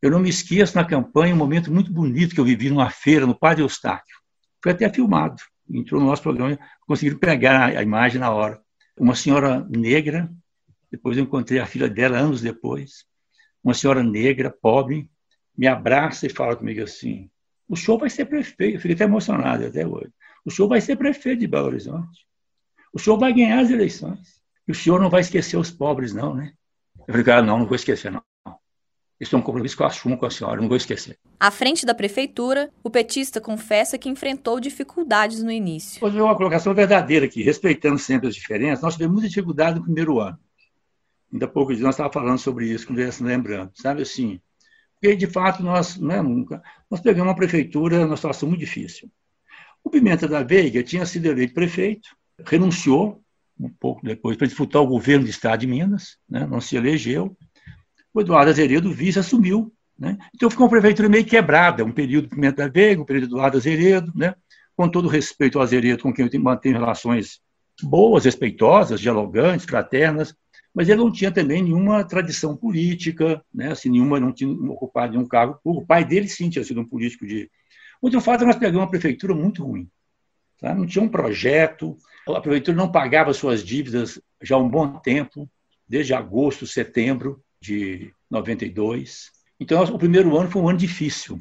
Eu 0.00 0.08
não 0.08 0.20
me 0.20 0.30
esqueço 0.30 0.76
na 0.76 0.84
campanha 0.84 1.34
um 1.34 1.36
momento 1.36 1.72
muito 1.72 1.92
bonito 1.92 2.32
que 2.32 2.40
eu 2.40 2.44
vivi 2.44 2.70
numa 2.70 2.90
feira 2.90 3.26
no 3.26 3.36
Padre 3.36 3.64
Eustáquio. 3.64 4.16
Foi 4.62 4.70
até 4.70 4.88
filmado. 4.88 5.42
Entrou 5.68 6.00
no 6.00 6.06
nosso 6.06 6.22
programa, 6.22 6.56
conseguiram 6.86 7.18
pegar 7.18 7.76
a 7.76 7.82
imagem 7.82 8.20
na 8.20 8.30
hora. 8.30 8.60
Uma 8.96 9.16
senhora 9.16 9.66
negra, 9.68 10.30
depois 10.92 11.18
eu 11.18 11.24
encontrei 11.24 11.58
a 11.58 11.66
filha 11.66 11.88
dela 11.88 12.18
anos 12.18 12.40
depois, 12.40 13.04
uma 13.64 13.74
senhora 13.74 14.04
negra, 14.04 14.48
pobre, 14.48 15.10
me 15.58 15.66
abraça 15.66 16.24
e 16.24 16.30
fala 16.30 16.54
comigo 16.54 16.84
assim: 16.84 17.28
o 17.68 17.76
senhor 17.76 17.98
vai 17.98 18.10
ser 18.10 18.26
prefeito. 18.26 18.76
Eu 18.76 18.80
fiquei 18.80 18.94
até 18.94 19.04
emocionado 19.04 19.66
até 19.66 19.86
hoje. 19.86 20.10
O 20.44 20.50
senhor 20.50 20.68
vai 20.68 20.80
ser 20.80 20.96
prefeito 20.96 21.40
de 21.40 21.46
Belo 21.46 21.66
Horizonte. 21.66 22.26
O 22.92 22.98
senhor 22.98 23.18
vai 23.18 23.32
ganhar 23.32 23.60
as 23.60 23.70
eleições. 23.70 24.40
E 24.66 24.72
o 24.72 24.74
senhor 24.74 25.00
não 25.00 25.10
vai 25.10 25.20
esquecer 25.20 25.56
os 25.56 25.70
pobres, 25.70 26.12
não, 26.12 26.34
né? 26.34 26.52
Eu 27.00 27.12
falei, 27.12 27.24
cara, 27.24 27.42
não, 27.42 27.58
não 27.58 27.66
vou 27.66 27.76
esquecer, 27.76 28.10
não. 28.10 28.22
Isso 29.18 29.34
é 29.34 29.38
um 29.38 29.42
compromisso 29.42 29.76
que 29.76 29.82
eu 29.82 29.86
assumo 29.86 30.18
com 30.18 30.26
a 30.26 30.30
senhora, 30.30 30.60
não 30.60 30.68
vou 30.68 30.76
esquecer. 30.76 31.18
À 31.40 31.50
frente 31.50 31.86
da 31.86 31.94
prefeitura, 31.94 32.70
o 32.82 32.90
petista 32.90 33.40
confessa 33.40 33.96
que 33.96 34.08
enfrentou 34.08 34.60
dificuldades 34.60 35.42
no 35.42 35.50
início. 35.50 36.00
Vou 36.00 36.10
fazer 36.10 36.20
uma 36.20 36.36
colocação 36.36 36.74
verdadeira 36.74 37.24
aqui, 37.24 37.42
respeitando 37.42 37.98
sempre 37.98 38.28
as 38.28 38.34
diferenças. 38.34 38.82
Nós 38.82 38.94
tivemos 38.94 39.14
muita 39.14 39.28
dificuldade 39.28 39.78
no 39.78 39.84
primeiro 39.84 40.20
ano. 40.20 40.38
Ainda 41.32 41.46
há 41.46 41.48
pouco 41.48 41.72
nós 41.72 41.94
estávamos 41.94 42.14
falando 42.14 42.38
sobre 42.38 42.66
isso, 42.66 42.86
quando 42.86 42.98
eu 42.98 43.10
lembrando. 43.20 43.70
Sabe 43.74 44.02
assim, 44.02 44.40
porque, 45.00 45.14
de 45.14 45.26
fato, 45.26 45.62
nós, 45.62 45.98
né, 45.98 46.22
nunca, 46.22 46.62
nós 46.90 47.00
pegamos 47.00 47.28
uma 47.28 47.36
prefeitura 47.36 48.04
numa 48.04 48.16
situação 48.16 48.48
muito 48.48 48.60
difícil. 48.60 49.10
O 49.84 49.90
Pimenta 49.90 50.26
da 50.26 50.42
Veiga 50.42 50.82
tinha 50.82 51.04
sido 51.06 51.26
eleito 51.26 51.54
prefeito, 51.54 52.08
renunciou 52.44 53.22
um 53.58 53.68
pouco 53.68 54.04
depois 54.04 54.36
para 54.36 54.46
disputar 54.46 54.82
o 54.82 54.86
governo 54.86 55.24
do 55.24 55.30
Estado 55.30 55.60
de 55.60 55.66
Minas, 55.66 56.18
né, 56.28 56.46
não 56.46 56.60
se 56.60 56.76
elegeu. 56.76 57.36
O 58.12 58.20
Eduardo 58.20 58.50
Azeredo, 58.50 58.92
vice, 58.92 59.18
assumiu. 59.18 59.72
Né? 59.98 60.18
Então 60.34 60.50
ficou 60.50 60.64
uma 60.64 60.70
prefeitura 60.70 61.08
meio 61.08 61.24
quebrada, 61.24 61.84
um 61.84 61.92
período 61.92 62.28
do 62.28 62.34
Pimenta 62.34 62.64
da 62.64 62.68
Veiga, 62.68 63.00
um 63.00 63.04
período 63.04 63.28
do 63.28 63.36
Eduardo 63.36 63.56
Azeredo, 63.56 64.12
né? 64.14 64.34
com 64.76 64.88
todo 64.88 65.06
o 65.06 65.08
respeito 65.08 65.58
ao 65.58 65.64
Azeredo, 65.64 66.02
com 66.02 66.12
quem 66.12 66.28
eu 66.30 66.40
mantenho 66.40 66.78
relações 66.78 67.40
boas, 67.82 68.24
respeitosas, 68.24 69.00
dialogantes, 69.00 69.66
fraternas, 69.66 70.34
mas 70.76 70.90
ele 70.90 70.98
não 70.98 71.10
tinha 71.10 71.32
também 71.32 71.62
nenhuma 71.62 72.04
tradição 72.04 72.54
política, 72.54 73.42
né? 73.52 73.72
assim, 73.72 73.88
nenhuma, 73.88 74.20
não 74.20 74.30
tinha 74.30 74.50
ocupado 74.70 75.12
nenhum 75.12 75.26
cargo 75.26 75.58
O 75.64 75.86
pai 75.86 76.04
dele, 76.04 76.28
sim, 76.28 76.50
tinha 76.50 76.62
sido 76.62 76.82
um 76.82 76.84
político 76.86 77.26
de. 77.26 77.50
O 77.98 78.10
de 78.10 78.20
fato, 78.20 78.44
nós 78.44 78.56
pegamos 78.56 78.82
uma 78.82 78.90
prefeitura 78.90 79.34
muito 79.34 79.64
ruim. 79.64 79.88
Tá? 80.60 80.74
Não 80.74 80.84
tinha 80.86 81.02
um 81.02 81.08
projeto, 81.08 81.96
a 82.28 82.42
prefeitura 82.42 82.76
não 82.76 82.92
pagava 82.92 83.32
suas 83.32 83.64
dívidas 83.64 84.20
já 84.42 84.56
há 84.56 84.58
um 84.58 84.68
bom 84.68 84.98
tempo, 84.98 85.48
desde 85.88 86.12
agosto, 86.12 86.66
setembro 86.66 87.42
de 87.58 88.12
92. 88.30 89.30
Então, 89.58 89.82
o 89.82 89.98
primeiro 89.98 90.36
ano 90.36 90.50
foi 90.50 90.60
um 90.60 90.68
ano 90.68 90.78
difícil. 90.78 91.40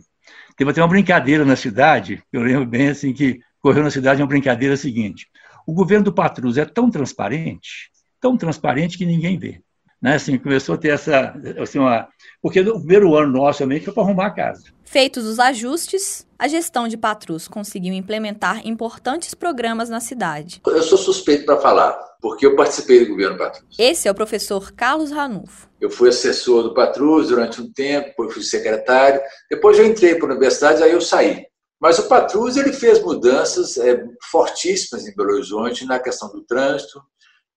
Teve 0.55 0.71
até 0.71 0.81
uma 0.81 0.87
brincadeira 0.87 1.43
na 1.43 1.57
cidade, 1.57 2.23
eu 2.31 2.41
lembro 2.41 2.65
bem 2.65 2.87
assim 2.87 3.11
que 3.11 3.41
correu 3.59 3.83
na 3.83 3.91
cidade 3.91 4.21
uma 4.21 4.29
brincadeira 4.29 4.77
seguinte. 4.77 5.27
O 5.67 5.73
governo 5.73 6.05
do 6.05 6.13
Patrus 6.13 6.57
é 6.57 6.63
tão 6.63 6.89
transparente 6.89 7.93
tão 8.19 8.37
transparente 8.37 8.97
que 8.97 9.05
ninguém 9.05 9.37
vê. 9.37 9.61
Né? 10.01 10.15
Assim, 10.15 10.37
começou 10.37 10.75
a 10.75 10.77
ter 10.77 10.89
essa. 10.89 11.33
Assim, 11.59 11.79
uma... 11.79 12.07
Porque 12.41 12.61
no 12.61 12.77
primeiro 12.77 13.15
ano 13.15 13.31
nosso 13.31 13.59
também 13.59 13.81
foi 13.81 13.93
para 13.93 14.03
arrumar 14.03 14.27
a 14.27 14.31
casa. 14.31 14.65
Feitos 14.83 15.25
os 15.25 15.39
ajustes, 15.39 16.27
a 16.37 16.47
gestão 16.47 16.87
de 16.87 16.95
Patrus 16.95 17.47
conseguiu 17.47 17.93
implementar 17.93 18.65
importantes 18.67 19.33
programas 19.33 19.89
na 19.89 19.99
cidade. 19.99 20.61
Eu 20.65 20.83
sou 20.83 20.97
suspeito 20.97 21.45
para 21.45 21.59
falar, 21.59 21.93
porque 22.21 22.45
eu 22.45 22.55
participei 22.55 23.03
do 23.03 23.09
governo 23.09 23.37
Patrus. 23.37 23.65
Esse 23.79 24.07
é 24.07 24.11
o 24.11 24.15
professor 24.15 24.71
Carlos 24.73 25.11
Ranulfo. 25.11 25.67
Eu 25.81 25.89
fui 25.89 26.09
assessor 26.09 26.61
do 26.61 26.73
Patrus 26.75 27.29
durante 27.29 27.59
um 27.59 27.73
tempo, 27.73 28.09
depois 28.09 28.33
fui 28.33 28.43
secretário, 28.43 29.19
depois 29.49 29.79
eu 29.79 29.85
entrei 29.85 30.15
para 30.15 30.27
a 30.27 30.31
universidade, 30.31 30.83
aí 30.83 30.91
eu 30.91 31.01
saí. 31.01 31.47
Mas 31.79 31.99
o 31.99 32.07
Patrus 32.07 32.57
ele 32.57 32.71
fez 32.71 33.01
mudanças 33.01 33.77
é, 33.77 34.03
fortíssimas 34.31 35.07
em 35.07 35.15
Belo 35.15 35.33
Horizonte 35.33 35.85
na 35.85 35.99
questão 35.99 36.29
do 36.31 36.41
trânsito, 36.43 37.01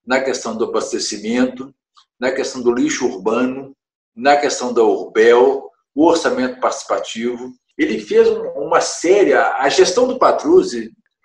na 0.09 0.21
questão 0.21 0.57
do 0.57 0.65
abastecimento, 0.65 1.73
na 2.19 2.33
questão 2.33 2.63
do 2.63 2.73
lixo 2.73 3.07
urbano, 3.07 3.77
na 4.17 4.39
questão 4.39 4.73
da 4.73 4.83
Urbel, 4.83 5.71
o 5.95 6.07
orçamento 6.07 6.59
participativo. 6.61 7.53
Ele 7.77 8.01
fez 8.01 8.27
uma 8.57 8.81
série, 8.81 9.35
a 9.35 9.69
gestão 9.69 10.09
do 10.09 10.19
Patrus, 10.19 10.71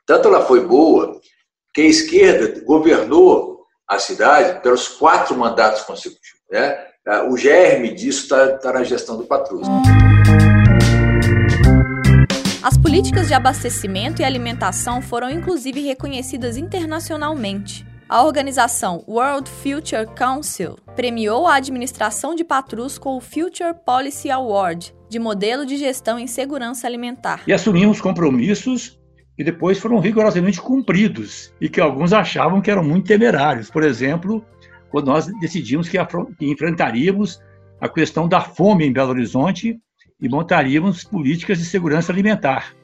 tanto 0.06 0.28
ela 0.28 0.46
foi 0.46 0.68
boa, 0.68 1.18
que 1.74 1.82
a 1.82 1.86
esquerda 1.86 2.62
governou 2.66 3.66
a 3.88 3.98
cidade 4.00 4.62
pelos 4.62 4.90
quatro 4.90 5.36
mandatos 5.38 5.84
consecutivos. 5.84 6.42
Né? 6.52 6.86
O 7.30 7.38
germe 7.38 7.94
disso 7.94 8.24
está 8.24 8.58
tá 8.58 8.74
na 8.74 8.84
gestão 8.84 9.16
do 9.16 9.24
Patrus. 9.24 9.66
As 12.62 12.78
políticas 12.78 13.28
de 13.28 13.34
abastecimento 13.34 14.22
e 14.22 14.26
alimentação 14.26 15.02
foram 15.02 15.30
inclusive 15.30 15.80
reconhecidas 15.80 16.58
internacionalmente. 16.58 17.93
A 18.14 18.22
organização 18.22 19.04
World 19.08 19.50
Future 19.50 20.06
Council 20.16 20.78
premiou 20.96 21.48
a 21.48 21.56
administração 21.56 22.36
de 22.36 22.44
Patrus 22.44 23.00
com 23.00 23.18
o 23.18 23.20
Future 23.20 23.74
Policy 23.84 24.30
Award 24.30 24.94
de 25.10 25.18
modelo 25.18 25.66
de 25.66 25.78
gestão 25.78 26.20
em 26.20 26.28
segurança 26.28 26.86
alimentar. 26.86 27.42
E 27.48 27.52
assumimos 27.52 28.00
compromissos 28.00 29.00
que 29.36 29.44
depois 29.44 29.80
foram 29.80 29.98
rigorosamente 29.98 30.62
cumpridos 30.62 31.52
e 31.60 31.68
que 31.68 31.82
alguns 31.82 32.14
achavam 32.14 32.62
que 32.62 32.70
eram 32.70 32.84
muito 32.84 33.08
temerários. 33.08 33.72
Por 33.72 33.82
exemplo, 33.84 34.46
quando 34.92 35.08
nós 35.08 35.26
decidimos 35.42 35.90
que, 35.90 35.98
que 36.38 36.52
enfrentaríamos 36.52 37.42
a 37.82 37.90
questão 37.90 38.28
da 38.28 38.42
fome 38.42 38.86
em 38.86 38.94
Belo 38.94 39.10
Horizonte 39.10 39.82
e 40.22 40.30
montaríamos 40.30 41.04
políticas 41.04 41.58
de 41.58 41.66
segurança 41.66 42.12
alimentar. 42.12 42.76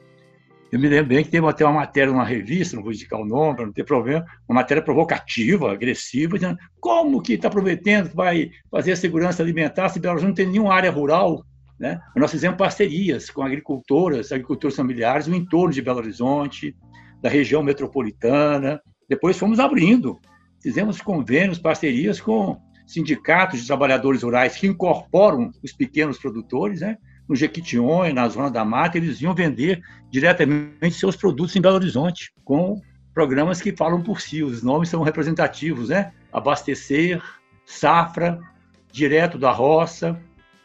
Eu 0.72 0.78
me 0.78 0.88
lembro 0.88 1.08
bem 1.08 1.24
que 1.24 1.30
teve 1.30 1.44
até 1.46 1.64
uma 1.64 1.80
matéria 1.80 2.12
numa 2.12 2.24
revista, 2.24 2.76
não 2.76 2.82
vou 2.82 2.92
indicar 2.92 3.18
o 3.20 3.24
nome, 3.24 3.56
para 3.56 3.66
não 3.66 3.72
ter 3.72 3.84
problema, 3.84 4.24
uma 4.48 4.60
matéria 4.60 4.82
provocativa, 4.82 5.72
agressiva, 5.72 6.38
dizendo 6.38 6.56
como 6.78 7.20
que 7.20 7.32
está 7.32 7.50
prometendo 7.50 8.10
que 8.10 8.16
vai 8.16 8.50
fazer 8.70 8.92
a 8.92 8.96
segurança 8.96 9.42
alimentar 9.42 9.88
se 9.88 9.98
Belo 9.98 10.14
Horizonte 10.14 10.28
não 10.28 10.34
tem 10.34 10.46
nenhuma 10.46 10.72
área 10.72 10.90
rural. 10.90 11.44
Né? 11.78 12.00
Nós 12.14 12.30
fizemos 12.30 12.56
parcerias 12.56 13.30
com 13.30 13.42
agricultoras, 13.42 14.30
agricultores 14.30 14.76
familiares 14.76 15.26
no 15.26 15.34
entorno 15.34 15.74
de 15.74 15.82
Belo 15.82 15.98
Horizonte, 15.98 16.76
da 17.20 17.28
região 17.28 17.64
metropolitana. 17.64 18.80
Depois 19.08 19.36
fomos 19.36 19.58
abrindo, 19.58 20.20
fizemos 20.62 21.00
convênios, 21.00 21.58
parcerias 21.58 22.20
com 22.20 22.60
sindicatos 22.86 23.60
de 23.60 23.66
trabalhadores 23.66 24.22
rurais 24.22 24.56
que 24.56 24.68
incorporam 24.68 25.50
os 25.64 25.72
pequenos 25.72 26.18
produtores, 26.18 26.80
né? 26.80 26.96
No 27.30 27.36
Jequitinhonha, 27.36 28.12
na 28.12 28.28
Zona 28.28 28.50
da 28.50 28.64
Mata, 28.64 28.98
eles 28.98 29.20
iam 29.20 29.32
vender 29.32 29.80
diretamente 30.10 30.96
seus 30.96 31.14
produtos 31.14 31.54
em 31.54 31.60
Belo 31.60 31.76
Horizonte, 31.76 32.32
com 32.44 32.82
programas 33.14 33.62
que 33.62 33.70
falam 33.70 34.02
por 34.02 34.20
si, 34.20 34.42
os 34.42 34.64
nomes 34.64 34.88
são 34.88 35.00
representativos, 35.04 35.90
né? 35.90 36.10
Abastecer, 36.32 37.22
Safra, 37.64 38.40
Direto 38.90 39.38
da 39.38 39.52
Roça, 39.52 40.20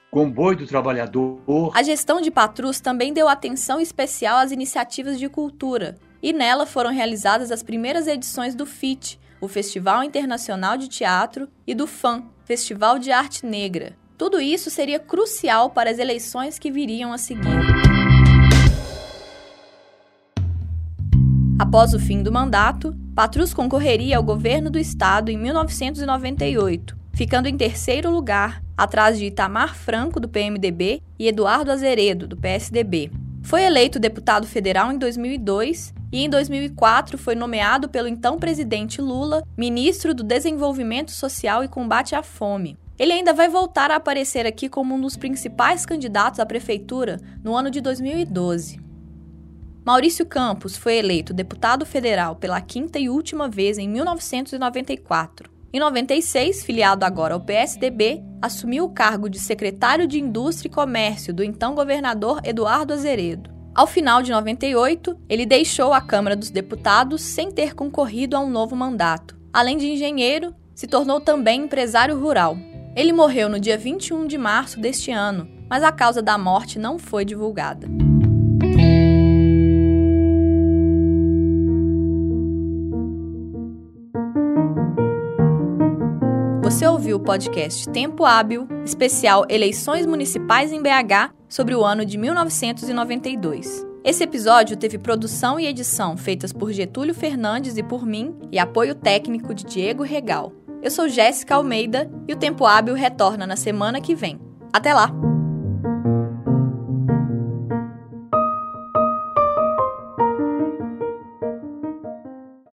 Comboio 0.10 0.58
do 0.58 0.65
Trabalhador. 0.65 1.71
A 1.75 1.84
gestão 1.84 2.19
de 2.19 2.32
Patrus 2.32 2.80
também 2.80 3.13
deu 3.13 3.28
atenção 3.28 3.80
especial 3.80 4.39
às 4.39 4.51
iniciativas 4.51 5.19
de 5.19 5.30
cultura, 5.30 5.99
e 6.19 6.34
nela 6.34 6.65
foram 6.65 6.89
realizadas 6.91 7.51
as 7.51 7.62
primeiras 7.62 8.08
edições 8.08 8.56
do 8.56 8.65
FIT, 8.65 9.19
o 9.39 9.47
Festival 9.47 10.04
Internacional 10.04 10.78
de 10.78 10.88
Teatro, 10.88 11.47
e 11.67 11.75
do 11.75 11.86
FAM, 11.86 12.23
Festival 12.43 12.97
de 12.97 13.12
Arte 13.12 13.45
Negra, 13.45 13.95
tudo 14.17 14.39
isso 14.39 14.69
seria 14.69 14.99
crucial 14.99 15.69
para 15.69 15.89
as 15.89 15.99
eleições 15.99 16.58
que 16.58 16.71
viriam 16.71 17.12
a 17.12 17.17
seguir. 17.17 17.49
Após 21.60 21.93
o 21.93 21.99
fim 21.99 22.21
do 22.21 22.32
mandato, 22.32 22.95
Patrus 23.13 23.54
concorreria 23.54 24.17
ao 24.17 24.23
governo 24.23 24.69
do 24.69 24.78
estado 24.78 25.32
em 25.32 25.38
1998, 25.38 26.97
ficando 27.13 27.47
em 27.47 27.58
terceiro 27.58 28.10
lugar, 28.10 28.62
atrás 28.78 29.17
de 29.17 29.25
Itamar 29.25 29.75
Franco, 29.75 30.19
do 30.19 30.28
PMDB, 30.28 31.01
e 31.17 31.28
Eduardo 31.28 31.71
Azeredo, 31.71 32.28
do 32.28 32.36
PSDB. 32.38 33.12
Foi 33.41 33.63
eleito 33.63 33.99
deputado 33.99 34.47
federal 34.47 34.91
em 34.91 34.97
2002 34.97 35.93
e 36.12 36.25
em 36.25 36.30
2004 36.30 37.17
foi 37.17 37.36
nomeado 37.36 37.88
pelo 37.89 38.08
então 38.08 38.38
presidente 38.38 39.01
Lula 39.01 39.43
ministro 39.58 40.13
do 40.13 40.23
Desenvolvimento 40.23 41.12
Social 41.12 41.63
e 41.63 41.67
Combate 41.67 42.15
à 42.15 42.23
Fome. 42.23 42.78
Ele 42.97 43.12
ainda 43.12 43.34
vai 43.34 43.49
voltar 43.49 43.91
a 43.91 43.97
aparecer 43.97 44.45
aqui 44.45 44.69
como 44.69 44.95
um 44.95 45.01
dos 45.01 45.17
principais 45.17 45.86
candidatos 45.86 46.39
à 46.39 46.45
prefeitura 46.45 47.19
no 47.43 47.55
ano 47.55 47.69
de 47.69 47.81
2012. 47.81 48.79
Maurício 49.86 50.25
Campos 50.25 50.75
foi 50.75 50.95
eleito 50.97 51.34
deputado 51.34 51.86
federal 51.86 52.36
pela 52.38 52.60
quinta 52.60 52.97
e 52.97 53.10
última 53.10 53.47
vez 53.47 53.77
em 53.77 53.88
1994. 53.88 55.53
Em 55.71 55.79
96, 55.79 56.63
filiado 56.63 57.05
agora 57.05 57.34
ao 57.34 57.41
PSDB, 57.41 58.23
assumiu 58.41 58.86
o 58.86 58.89
cargo 58.89 59.29
de 59.29 59.38
secretário 59.38 60.08
de 60.08 60.19
Indústria 60.19 60.69
e 60.69 60.73
Comércio 60.73 61.34
do 61.34 61.43
então 61.43 61.75
governador 61.75 62.39
Eduardo 62.45 62.93
Azeredo. 62.93 63.53
Ao 63.75 63.86
final 63.86 64.23
de 64.23 64.31
98, 64.31 65.19
ele 65.27 65.45
deixou 65.45 65.91
a 65.91 65.99
Câmara 65.99 66.36
dos 66.36 66.49
Deputados 66.49 67.21
sem 67.21 67.51
ter 67.51 67.75
concorrido 67.75 68.38
a 68.38 68.39
um 68.39 68.49
novo 68.49 68.73
mandato. 68.73 69.38
Além 69.51 69.77
de 69.77 69.88
engenheiro, 69.88 70.55
se 70.73 70.88
tornou 70.88 71.19
também 71.19 71.63
empresário 71.63 72.17
rural. 72.17 72.58
Ele 72.95 73.12
morreu 73.12 73.49
no 73.49 73.60
dia 73.60 73.77
21 73.77 74.25
de 74.25 74.38
março 74.38 74.79
deste 74.79 75.12
ano, 75.12 75.49
mas 75.69 75.84
a 75.84 75.91
causa 75.91 76.21
da 76.21 76.38
morte 76.38 76.79
não 76.79 76.97
foi 76.97 77.25
divulgada. 77.25 77.88
Você 86.63 86.88
ouviu 86.88 87.17
o 87.17 87.19
podcast 87.19 87.89
Tempo 87.89 88.23
Hábil, 88.23 88.65
especial 88.86 89.45
Eleições 89.49 90.05
Municipais 90.05 90.71
em 90.71 90.81
BH, 90.81 91.34
sobre 91.49 91.75
o 91.75 91.84
ano 91.84 92.05
de 92.05 92.17
1992. 92.17 93.86
Esse 94.05 94.23
episódio 94.23 94.77
teve 94.77 94.97
produção 94.97 95.60
e 95.60 95.67
edição 95.67 96.15
feitas 96.15 96.53
por 96.53 96.71
Getúlio 96.71 97.13
Fernandes 97.13 97.75
e 97.75 97.84
por 97.84 98.05
mim, 98.05 98.34
e 98.51 98.58
apoio 98.58 98.95
técnico 98.95 99.53
de 99.53 99.65
Diego 99.65 100.03
Regal. 100.03 100.53
Eu 100.86 100.91
sou 100.91 101.10
Jéssica 101.10 101.56
Almeida 101.56 102.08
e 102.28 102.34
o 102.34 102.38
Tempo 102.38 102.63
Hábil 102.63 102.93
retorna 102.93 103.48
na 103.48 103.56
semana 103.56 104.00
que 104.00 104.13
vem. 104.13 104.39
Até 104.71 104.93
lá! 104.93 105.10